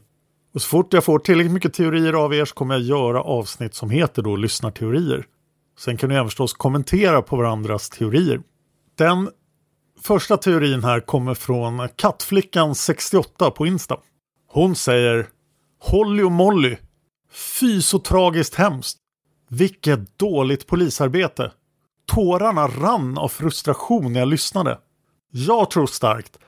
Och 0.54 0.62
så 0.62 0.68
fort 0.68 0.92
jag 0.92 1.04
får 1.04 1.18
tillräckligt 1.18 1.52
mycket 1.52 1.74
teorier 1.74 2.12
av 2.12 2.34
er 2.34 2.44
så 2.44 2.54
kommer 2.54 2.74
jag 2.74 2.82
göra 2.82 3.22
avsnitt 3.22 3.74
som 3.74 3.90
heter 3.90 4.22
då 4.22 4.36
lyssnarteorier. 4.36 5.26
Sen 5.80 5.96
kan 5.96 6.08
ni 6.08 6.14
även 6.14 6.26
förstås 6.26 6.52
kommentera 6.52 7.22
på 7.22 7.36
varandras 7.36 7.90
teorier. 7.90 8.40
Den 8.98 9.30
första 10.00 10.36
teorin 10.36 10.84
här 10.84 11.00
kommer 11.00 11.34
från 11.34 11.80
Kattflickan68 11.80 13.50
på 13.50 13.66
Insta. 13.66 13.96
Hon 14.46 14.76
säger 14.76 15.28
Holly 15.80 16.22
och 16.22 16.32
Molly. 16.32 16.76
Fy 17.60 17.82
så 17.82 17.98
tragiskt 17.98 18.54
hemskt. 18.54 18.98
Vilket 19.48 20.18
dåligt 20.18 20.66
polisarbete. 20.66 21.52
Tårarna 22.06 22.68
rann 22.68 23.18
av 23.18 23.28
frustration 23.28 24.12
när 24.12 24.20
jag 24.20 24.28
lyssnade. 24.28 24.78
Jag 25.30 25.70
tror 25.70 25.86
starkt 25.86 26.38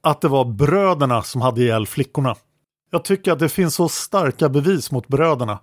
att 0.00 0.20
det 0.20 0.28
var 0.28 0.44
bröderna 0.44 1.22
som 1.22 1.40
hade 1.40 1.60
ihjäl 1.60 1.86
flickorna. 1.86 2.36
Jag 2.90 3.04
tycker 3.04 3.32
att 3.32 3.38
det 3.38 3.48
finns 3.48 3.74
så 3.74 3.88
starka 3.88 4.48
bevis 4.48 4.90
mot 4.90 5.08
bröderna. 5.08 5.58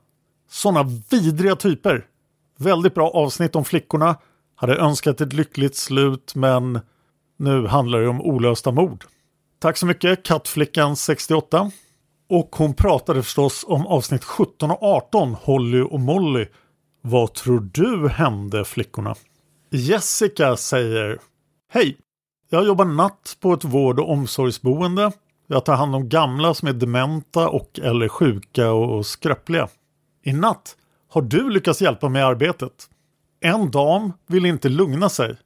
Sådana 0.50 0.84
vidriga 1.10 1.56
typer. 1.56 2.06
Väldigt 2.60 2.95
bra 2.95 3.10
avsnitt 3.10 3.56
om 3.56 3.65
flickorna. 3.65 4.15
Hade 4.56 4.76
önskat 4.76 5.22
ett 5.22 5.34
lyckligt 5.34 5.76
slut 5.76 6.36
men 6.36 6.80
nu 7.38 7.67
handlar 7.67 8.02
det 8.02 8.08
om 8.08 8.22
olösta 8.22 8.72
mord. 8.72 9.06
Tack 9.60 9.78
så 9.78 9.86
mycket 9.86 10.28
Kattflickan68. 10.28 11.72
Och 12.30 12.56
hon 12.56 12.74
pratade 12.74 13.24
förstås 13.24 13.65
om 13.67 13.88
avsnitt 13.88 14.24
17 14.24 14.72
och 14.72 14.84
18 14.84 15.34
Holly 15.34 15.82
och 15.82 16.00
Molly. 16.00 16.45
Vad 17.02 17.34
tror 17.34 17.69
du 17.74 18.08
hände 18.08 18.65
flickorna? 18.65 19.15
Jessica 19.72 20.58
säger 20.58 21.19
Hej! 21.72 21.98
Jag 22.50 22.65
jobbar 22.65 22.86
natt 22.86 23.38
på 23.39 23.54
ett 23.54 23.63
vård 23.63 24.00
och 24.00 24.12
omsorgsboende. 24.12 25.12
Jag 25.48 25.65
tar 25.65 25.76
hand 25.76 25.95
om 25.95 26.10
gamla 26.10 26.54
som 26.54 26.67
är 26.67 26.74
dementa 26.74 27.50
och 27.50 27.80
eller 27.80 28.08
sjuka 28.08 28.72
och 28.72 29.06
skröpliga. 29.06 29.67
I 30.24 30.34
natt 30.34 30.76
har 31.10 31.22
du 31.22 31.50
lyckats 31.50 31.82
hjälpa 31.82 32.10
mig 32.10 32.22
i 32.22 32.26
arbetet. 32.26 32.89
En 33.39 33.72
dam 33.72 34.13
ville 34.28 34.48
inte 34.48 34.69
lugna 34.69 35.10
sig. 35.10 35.38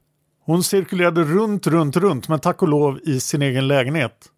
Hon 0.44 0.64
cirkulerade 0.64 1.24
runt, 1.24 1.66
runt, 1.66 1.96
runt 1.96 2.28
men 2.28 2.40
tack 2.40 2.62
och 2.62 2.68
lov 2.68 3.00
i 3.02 3.20
sin 3.20 3.42
egen 3.42 3.68
lägenhet. 3.68 4.30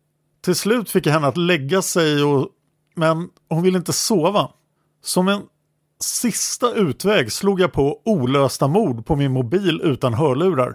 Till 0.45 0.55
slut 0.55 0.91
fick 0.91 1.07
jag 1.07 1.13
henne 1.13 1.27
att 1.27 1.37
lägga 1.37 1.83
sig 1.83 2.23
och... 2.23 2.49
men 2.95 3.29
hon 3.49 3.63
ville 3.63 3.79
inte 3.79 3.93
sova. 3.93 4.51
Som 5.03 5.29
en 5.29 5.43
sista 6.01 6.75
utväg 6.75 7.33
slog 7.33 7.61
jag 7.61 7.73
på 7.73 8.03
olösta 8.05 8.69
mord 8.69 9.07
på 9.07 9.17
min 9.17 9.33
mobil 9.33 9.81
utan 9.85 10.15
hörlurar. 10.15 10.75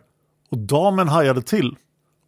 Och 0.50 0.58
damen 0.58 1.08
hajade 1.08 1.42
till. 1.42 1.78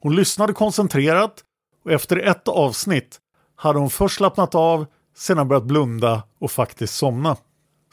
Hon 0.02 0.16
lyssnade 0.16 0.54
koncentrerat 0.54 1.44
och 1.86 1.92
efter 1.92 2.18
ett 2.18 2.48
avsnitt 2.48 3.20
hade 3.56 3.80
hon 3.80 3.90
först 3.90 4.16
slappnat 4.16 4.56
av, 4.56 4.86
sedan 5.18 5.48
börjat 5.48 5.64
blunda 5.64 6.24
och 6.40 6.52
faktiskt 6.52 6.96
somna. 6.96 7.38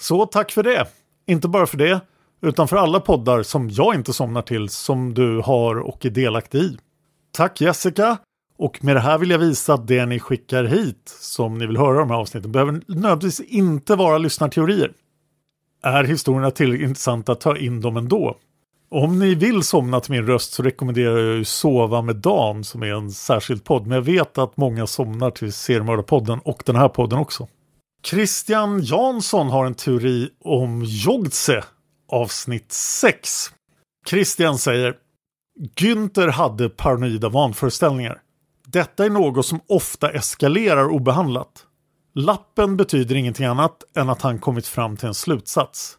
Så 0.01 0.27
tack 0.27 0.53
för 0.53 0.63
det! 0.63 0.87
Inte 1.27 1.49
bara 1.49 1.67
för 1.67 1.77
det, 1.77 2.01
utan 2.43 2.69
för 2.69 2.77
alla 2.77 3.01
poddar 3.01 3.43
som 3.43 3.71
jag 3.71 3.95
inte 3.95 4.13
somnar 4.13 4.43
till 4.43 4.69
som 4.69 5.15
du 5.15 5.41
har 5.41 5.77
och 5.77 6.07
är 6.07 6.11
delaktig 6.11 6.59
i. 6.59 6.79
Tack 7.33 7.61
Jessica! 7.61 8.19
Och 8.59 8.85
med 8.85 8.97
det 8.97 9.01
här 9.01 9.19
vill 9.19 9.31
jag 9.31 9.39
visa 9.39 9.75
att 9.75 9.87
det 9.87 10.07
ni 10.07 10.19
skickar 10.19 10.65
hit 10.65 11.17
som 11.21 11.59
ni 11.59 11.67
vill 11.67 11.77
höra 11.77 11.99
de 11.99 12.11
här 12.11 12.17
avsnitten 12.17 12.53
behöver 12.53 12.81
nödvändigtvis 12.87 13.41
inte 13.41 13.97
vara 13.97 14.19
lyssnarteorier. 14.19 14.93
Är 15.83 16.05
historierna 16.05 16.51
tillräckligt 16.51 16.89
intressanta 16.89 17.33
att 17.33 17.41
ta 17.41 17.57
in 17.57 17.81
dem 17.81 17.97
ändå? 17.97 18.37
Om 18.91 19.19
ni 19.19 19.35
vill 19.35 19.63
somna 19.63 20.01
till 20.01 20.13
min 20.13 20.27
röst 20.27 20.53
så 20.53 20.63
rekommenderar 20.63 21.19
jag 21.19 21.37
ju 21.37 21.45
Sova 21.45 22.03
med 22.03 22.17
Dan 22.17 22.65
som 22.65 22.83
är 22.83 22.95
en 22.95 23.11
särskild 23.11 23.65
podd. 23.65 23.87
Men 23.87 23.95
jag 23.95 24.03
vet 24.03 24.39
att 24.39 24.57
många 24.57 24.87
somnar 24.87 25.31
till 25.31 25.53
Seriemördarpodden 25.53 26.39
och 26.45 26.63
den 26.67 26.77
här 26.77 26.89
podden 26.89 27.19
också. 27.19 27.49
Christian 28.03 28.81
Jansson 28.81 29.49
har 29.49 29.67
en 29.67 29.75
teori 29.75 30.31
om 30.45 30.83
Jogtse 30.85 31.65
avsnitt 32.13 32.73
6. 32.73 33.51
Christian 34.09 34.59
säger 34.59 34.95
Günther 35.77 36.29
hade 36.29 36.69
paranoida 36.69 37.29
vanföreställningar. 37.29 38.19
Detta 38.67 39.05
är 39.05 39.11
något 39.11 39.47
som 39.47 39.61
ofta 39.69 40.11
eskalerar 40.11 40.89
obehandlat. 40.89 41.67
Lappen 42.15 42.77
betyder 42.77 43.15
ingenting 43.15 43.47
annat 43.47 43.85
än 43.97 44.11
att 44.11 44.23
han 44.23 44.39
kommit 44.39 44.67
fram 44.67 44.97
till 44.97 45.09
en 45.09 45.15
slutsats. 45.15 45.97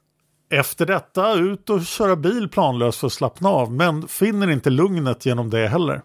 Efter 0.52 0.86
detta 0.86 1.34
ut 1.34 1.70
och 1.70 1.86
köra 1.86 2.16
bil 2.16 2.50
planlöst 2.50 3.00
för 3.00 3.08
att 3.08 3.14
slappna 3.14 3.50
av 3.50 3.72
men 3.72 4.08
finner 4.08 4.50
inte 4.50 4.70
lugnet 4.70 5.26
genom 5.26 5.50
det 5.50 5.68
heller. 5.68 6.02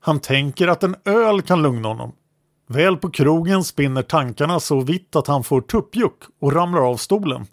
Han 0.00 0.20
tänker 0.20 0.68
att 0.68 0.82
en 0.82 0.96
öl 1.04 1.42
kan 1.42 1.62
lugna 1.62 1.88
honom. 1.88 2.12
Väl 2.70 2.96
på 2.96 3.10
krogen 3.10 3.64
spinner 3.64 4.02
tankarna 4.02 4.60
så 4.60 4.80
vitt 4.80 5.16
att 5.16 5.26
han 5.26 5.44
får 5.44 5.60
tuppjuck 5.60 6.22
och 6.40 6.52
ramlar 6.52 6.90
av 6.90 6.96
stolen. 6.96 7.46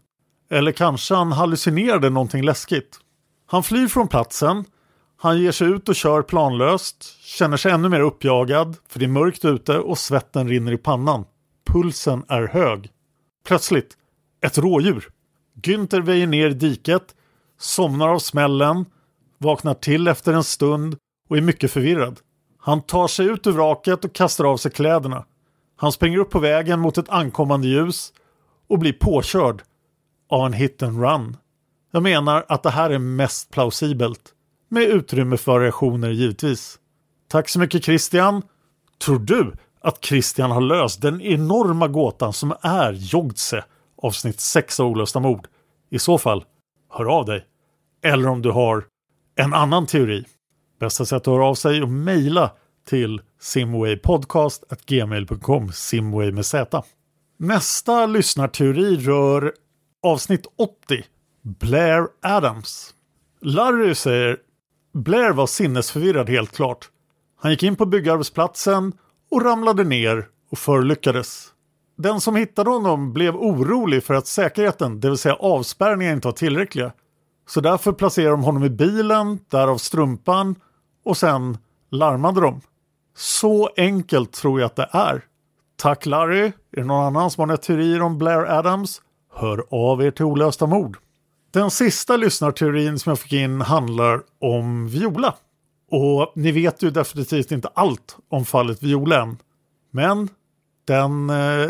Eller 0.52 0.72
kanske 0.72 1.16
han 1.16 1.32
hallucinerade 1.32 2.10
någonting 2.10 2.44
läskigt. 2.44 3.00
Han 3.46 3.64
flyr 3.64 3.88
från 3.88 4.08
platsen. 4.08 4.66
Han 5.18 5.42
ger 5.42 5.52
sig 5.52 5.68
ut 5.68 5.90
och 5.90 5.96
kör 5.96 6.22
planlöst, 6.22 7.04
känner 7.22 7.58
sig 7.58 7.72
ännu 7.72 7.90
mer 7.90 8.00
uppjagad 8.00 8.78
för 8.88 9.00
det 9.00 9.06
är 9.06 9.10
mörkt 9.10 9.46
ute 9.46 9.80
och 9.80 9.98
svetten 9.98 10.50
rinner 10.50 10.72
i 10.72 10.78
pannan. 10.78 11.26
Pulsen 11.68 12.24
är 12.28 12.48
hög. 12.48 12.90
Plötsligt, 13.48 13.98
ett 14.42 14.58
rådjur. 14.58 15.10
Günther 15.62 16.02
väjer 16.02 16.28
ner 16.28 16.50
i 16.50 16.54
diket, 16.54 17.16
somnar 17.60 18.08
av 18.08 18.20
smällen, 18.20 18.86
vaknar 19.38 19.74
till 19.74 20.08
efter 20.08 20.34
en 20.34 20.44
stund 20.44 20.98
och 21.30 21.38
är 21.38 21.42
mycket 21.42 21.72
förvirrad. 21.72 22.20
Han 22.66 22.82
tar 22.82 23.08
sig 23.08 23.26
ut 23.26 23.48
ur 23.48 23.52
vraket 23.52 24.06
och 24.06 24.14
kastar 24.14 24.46
av 24.46 24.58
sig 24.58 24.72
kläderna. 24.72 25.26
Han 25.76 25.92
springer 25.92 26.18
upp 26.18 26.30
på 26.30 26.40
vägen 26.40 26.80
mot 26.80 26.98
ett 26.98 27.10
ankommande 27.10 27.68
ljus 27.68 28.14
och 28.68 28.80
blir 28.80 28.94
påkörd 28.94 29.62
av 30.30 30.46
en 30.46 30.54
hit 30.54 30.84
and 30.84 31.02
run. 31.02 31.38
Jag 31.92 32.04
menar 32.04 32.46
att 32.48 32.64
det 32.64 32.70
här 32.70 32.90
är 32.90 33.00
mest 33.00 33.52
plausibelt. 33.52 34.22
Med 34.70 34.84
utrymme 34.84 35.38
för 35.38 35.60
reaktioner 35.60 36.10
givetvis. 36.10 36.80
Tack 37.28 37.50
så 37.50 37.60
mycket 37.60 37.84
Christian. 37.84 38.42
Tror 39.06 39.20
du 39.20 39.54
att 39.82 40.06
Christian 40.06 40.52
har 40.52 40.62
löst 40.62 41.02
den 41.02 41.22
enorma 41.22 41.88
gåtan 41.88 42.34
som 42.34 42.54
är 42.62 42.92
Jogdse 42.94 43.66
avsnitt 44.02 44.40
6 44.40 44.80
av 44.80 44.88
Olösta 44.88 45.20
mord? 45.20 45.48
I 45.90 46.00
så 46.00 46.18
fall, 46.18 46.46
hör 46.90 47.06
av 47.06 47.26
dig. 47.26 47.46
Eller 48.04 48.28
om 48.28 48.42
du 48.42 48.52
har 48.52 48.86
en 49.36 49.54
annan 49.54 49.86
teori. 49.86 50.26
Bästa 50.80 51.06
sätt 51.06 51.18
att 51.18 51.26
höra 51.26 51.46
av 51.46 51.56
sig 51.56 51.82
och 51.82 51.90
mejla 51.90 52.52
till 52.88 53.22
simwaypodcast.gmail.com 53.40 55.72
simway 55.72 56.32
med 56.32 56.46
z. 56.46 56.66
Nästa 57.38 58.06
lyssnarteori 58.06 58.96
rör 58.96 59.54
avsnitt 60.04 60.48
80 60.58 61.04
Blair 61.42 62.08
Adams. 62.22 62.94
Larry 63.42 63.96
säger 63.96 64.38
Blair 64.94 65.32
var 65.32 65.48
sinnesförvirrad 65.48 66.30
helt 66.30 66.52
klart. 66.52 66.90
Han 67.42 67.52
gick 67.52 67.64
in 67.64 67.76
på 67.76 67.86
byggarbetsplatsen 67.86 68.94
och 69.32 69.42
ramlade 69.42 69.84
ner 69.84 70.28
och 70.52 70.58
förlyckades. 70.58 71.52
Den 71.98 72.22
som 72.22 72.36
hittade 72.36 72.70
honom 72.70 73.14
blev 73.14 73.36
orolig 73.36 74.04
för 74.04 74.14
att 74.14 74.28
säkerheten, 74.28 75.00
det 75.00 75.10
vill 75.10 75.18
säga 75.18 75.36
avspärrningen, 75.36 76.14
inte 76.14 76.28
var 76.28 76.34
tillräckliga. 76.34 76.92
Så 77.48 77.62
därför 77.62 77.92
placerade 77.92 78.32
de 78.32 78.44
honom 78.44 78.64
i 78.64 78.70
bilen, 78.70 79.40
därav 79.50 79.78
strumpan 79.78 80.56
och 81.06 81.18
sen 81.18 81.58
larmade 81.92 82.42
de. 82.42 82.62
Så 83.16 83.70
enkelt 83.78 84.32
tror 84.32 84.60
jag 84.60 84.66
att 84.66 84.76
det 84.76 84.90
är. 84.92 85.22
Tack 85.76 86.06
Larry! 86.06 86.46
Är 86.46 86.52
det 86.72 86.84
någon 86.84 87.06
annan 87.06 87.32
som 87.32 87.42
har 87.42 87.48
några 87.48 87.58
teorier 87.58 88.02
om 88.02 88.18
Blair 88.18 88.46
Adams? 88.46 89.02
Hör 89.34 89.66
av 89.70 90.04
er 90.04 90.12
till 90.12 90.26
Olösta 90.26 90.66
mord. 90.66 90.98
Den 91.52 91.72
sista 91.72 92.18
lyssnarteorin 92.18 93.00
som 93.00 93.10
jag 93.10 93.20
fick 93.20 93.34
in 93.34 93.62
handlar 93.62 94.22
om 94.42 94.88
Viola. 94.88 95.36
Och 95.92 96.32
ni 96.36 96.52
vet 96.52 96.84
ju 96.84 96.90
definitivt 96.90 97.52
inte 97.52 97.70
allt 97.74 98.18
om 98.30 98.46
fallet 98.46 98.84
Viola 98.84 99.22
än. 99.22 99.38
Men 99.92 100.30
den... 100.86 101.30
Eh, 101.30 101.70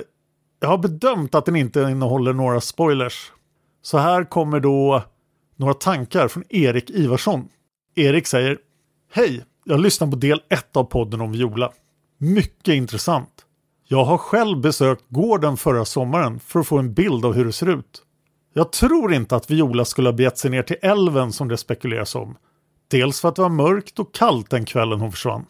jag 0.60 0.70
har 0.70 0.78
bedömt 0.78 1.36
att 1.36 1.46
den 1.46 1.56
inte 1.56 1.80
innehåller 1.82 2.34
några 2.34 2.62
spoilers. 2.62 3.32
Så 3.82 3.98
här 3.98 4.24
kommer 4.24 4.60
då 4.60 5.04
några 5.56 5.74
tankar 5.74 6.28
från 6.28 6.44
Erik 6.50 6.90
Ivarsson. 6.90 7.50
Erik 7.96 8.28
säger 8.28 8.58
Hej! 9.18 9.46
Jag 9.66 9.80
lyssnar 9.80 10.08
på 10.08 10.16
del 10.16 10.42
1 10.50 10.78
av 10.78 10.84
podden 10.84 11.22
om 11.22 11.32
Viola. 11.32 11.72
Mycket 12.18 12.74
intressant. 12.74 13.46
Jag 13.88 14.06
har 14.06 14.18
själv 14.18 14.62
besökt 14.62 15.04
gården 15.10 15.58
förra 15.58 15.86
sommaren 15.86 16.40
för 16.40 16.60
att 16.60 16.68
få 16.68 16.78
en 16.78 16.94
bild 16.94 17.26
av 17.26 17.34
hur 17.34 17.46
det 17.46 17.52
ser 17.52 17.70
ut. 17.70 18.04
Jag 18.54 18.72
tror 18.72 19.14
inte 19.14 19.36
att 19.36 19.52
Viola 19.52 19.86
skulle 19.86 20.10
ha 20.10 20.14
begett 20.14 20.38
sig 20.38 20.52
ner 20.52 20.64
till 20.64 20.76
älven 20.82 21.32
som 21.32 21.48
det 21.48 21.58
spekuleras 21.58 22.16
om. 22.16 22.38
Dels 22.88 23.22
för 23.22 23.30
att 23.30 23.36
det 23.36 23.42
var 23.42 23.50
mörkt 23.50 24.00
och 24.00 24.14
kallt 24.14 24.50
den 24.50 24.66
kvällen 24.66 25.00
hon 25.00 25.12
försvann. 25.12 25.46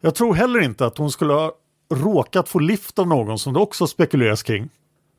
Jag 0.00 0.14
tror 0.14 0.34
heller 0.34 0.60
inte 0.60 0.86
att 0.86 0.98
hon 0.98 1.10
skulle 1.10 1.32
ha 1.32 1.52
råkat 1.94 2.48
få 2.48 2.58
lift 2.58 2.98
av 2.98 3.06
någon 3.06 3.38
som 3.38 3.54
det 3.54 3.60
också 3.60 3.86
spekuleras 3.86 4.42
kring. 4.42 4.68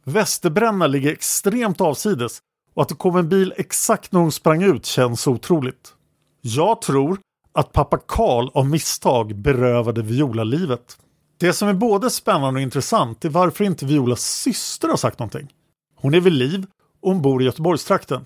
Västerbränna 0.06 0.88
ligger 0.88 1.12
extremt 1.12 1.82
avsides 1.82 2.40
och 2.74 2.82
att 2.82 2.90
det 2.90 2.96
kom 2.96 3.16
en 3.16 3.30
bil 3.30 3.54
exakt 3.58 4.12
när 4.12 4.20
hon 4.20 4.32
sprang 4.32 4.64
ut 4.64 4.86
känns 4.86 5.28
otroligt. 5.28 5.94
Jag 6.42 6.82
tror 6.82 7.20
att 7.60 7.72
pappa 7.72 7.98
Karl 7.98 8.50
av 8.54 8.70
misstag 8.70 9.36
berövade 9.36 10.02
Viola 10.02 10.44
livet. 10.44 10.98
Det 11.38 11.54
som 11.54 11.68
är 11.68 11.74
både 11.74 12.10
spännande 12.10 12.58
och 12.58 12.62
intressant 12.62 13.26
är 13.26 13.30
varför 13.30 13.64
inte 13.64 13.86
Violas 13.86 14.22
syster 14.22 14.88
har 14.88 14.98
sagt 14.98 15.20
någonting. 15.20 15.48
Hon 15.96 16.14
är 16.14 16.20
vid 16.20 16.34
liv 16.34 16.66
och 17.02 17.12
hon 17.12 17.22
bor 17.22 17.42
i 17.42 17.46
Göteborgstrakten. 17.46 18.26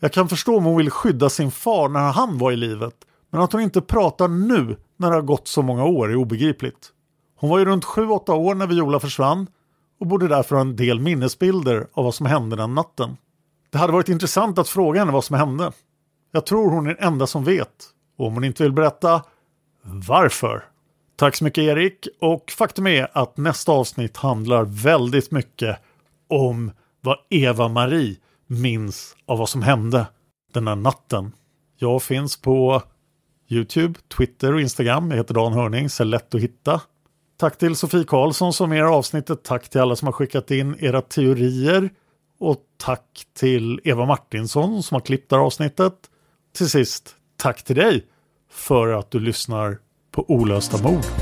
Jag 0.00 0.12
kan 0.12 0.28
förstå 0.28 0.56
om 0.56 0.64
hon 0.64 0.76
vill 0.76 0.90
skydda 0.90 1.30
sin 1.30 1.50
far 1.50 1.88
när 1.88 2.12
han 2.12 2.38
var 2.38 2.52
i 2.52 2.56
livet, 2.56 2.94
men 3.30 3.40
att 3.40 3.52
hon 3.52 3.60
inte 3.60 3.80
pratar 3.80 4.28
nu 4.28 4.76
när 4.96 5.10
det 5.10 5.16
har 5.16 5.22
gått 5.22 5.48
så 5.48 5.62
många 5.62 5.84
år 5.84 6.10
är 6.10 6.16
obegripligt. 6.16 6.88
Hon 7.36 7.50
var 7.50 7.58
ju 7.58 7.64
runt 7.64 7.84
7-8 7.84 8.30
år 8.30 8.54
när 8.54 8.66
Viola 8.66 9.00
försvann 9.00 9.46
och 10.00 10.06
borde 10.06 10.28
därför 10.28 10.54
ha 10.54 10.60
en 10.60 10.76
del 10.76 11.00
minnesbilder 11.00 11.86
av 11.92 12.04
vad 12.04 12.14
som 12.14 12.26
hände 12.26 12.56
den 12.56 12.74
natten. 12.74 13.16
Det 13.70 13.78
hade 13.78 13.92
varit 13.92 14.08
intressant 14.08 14.58
att 14.58 14.68
fråga 14.68 15.00
henne 15.00 15.12
vad 15.12 15.24
som 15.24 15.36
hände. 15.36 15.72
Jag 16.32 16.46
tror 16.46 16.70
hon 16.70 16.86
är 16.86 16.94
den 16.94 17.06
enda 17.08 17.26
som 17.26 17.44
vet. 17.44 17.88
Och 18.16 18.26
om 18.26 18.34
hon 18.34 18.44
inte 18.44 18.62
vill 18.62 18.72
berätta, 18.72 19.22
varför? 19.82 20.64
Tack 21.16 21.36
så 21.36 21.44
mycket 21.44 21.64
Erik 21.64 22.08
och 22.20 22.50
faktum 22.50 22.86
är 22.86 23.08
att 23.12 23.36
nästa 23.36 23.72
avsnitt 23.72 24.16
handlar 24.16 24.64
väldigt 24.64 25.30
mycket 25.30 25.78
om 26.28 26.72
vad 27.00 27.16
Eva-Marie 27.30 28.16
minns 28.46 29.16
av 29.26 29.38
vad 29.38 29.48
som 29.48 29.62
hände 29.62 30.06
den 30.52 30.68
här 30.68 30.76
natten. 30.76 31.32
Jag 31.76 32.02
finns 32.02 32.36
på 32.36 32.82
Youtube, 33.48 34.00
Twitter 34.16 34.54
och 34.54 34.60
Instagram. 34.60 35.10
Jag 35.10 35.16
heter 35.16 35.34
Dan 35.34 35.52
Hörning, 35.52 35.90
så 35.90 36.04
lätt 36.04 36.34
att 36.34 36.40
hitta. 36.40 36.80
Tack 37.36 37.58
till 37.58 37.76
Sofie 37.76 38.04
Karlsson 38.04 38.52
som 38.52 38.72
är 38.72 38.82
avsnittet. 38.82 39.42
Tack 39.44 39.68
till 39.68 39.80
alla 39.80 39.96
som 39.96 40.06
har 40.06 40.12
skickat 40.12 40.50
in 40.50 40.76
era 40.78 41.02
teorier. 41.02 41.90
Och 42.38 42.58
tack 42.76 43.26
till 43.34 43.80
Eva 43.84 44.06
Martinsson 44.06 44.82
som 44.82 44.94
har 44.94 45.00
klippt 45.00 45.30
det 45.30 45.36
här 45.36 45.42
avsnittet. 45.42 45.94
Till 46.56 46.70
sist, 46.70 47.16
tack 47.42 47.62
till 47.62 47.76
dig 47.76 48.04
för 48.50 48.88
att 48.88 49.10
du 49.10 49.20
lyssnar 49.20 49.78
på 50.10 50.30
Olösta 50.30 50.82
mord. 50.82 51.21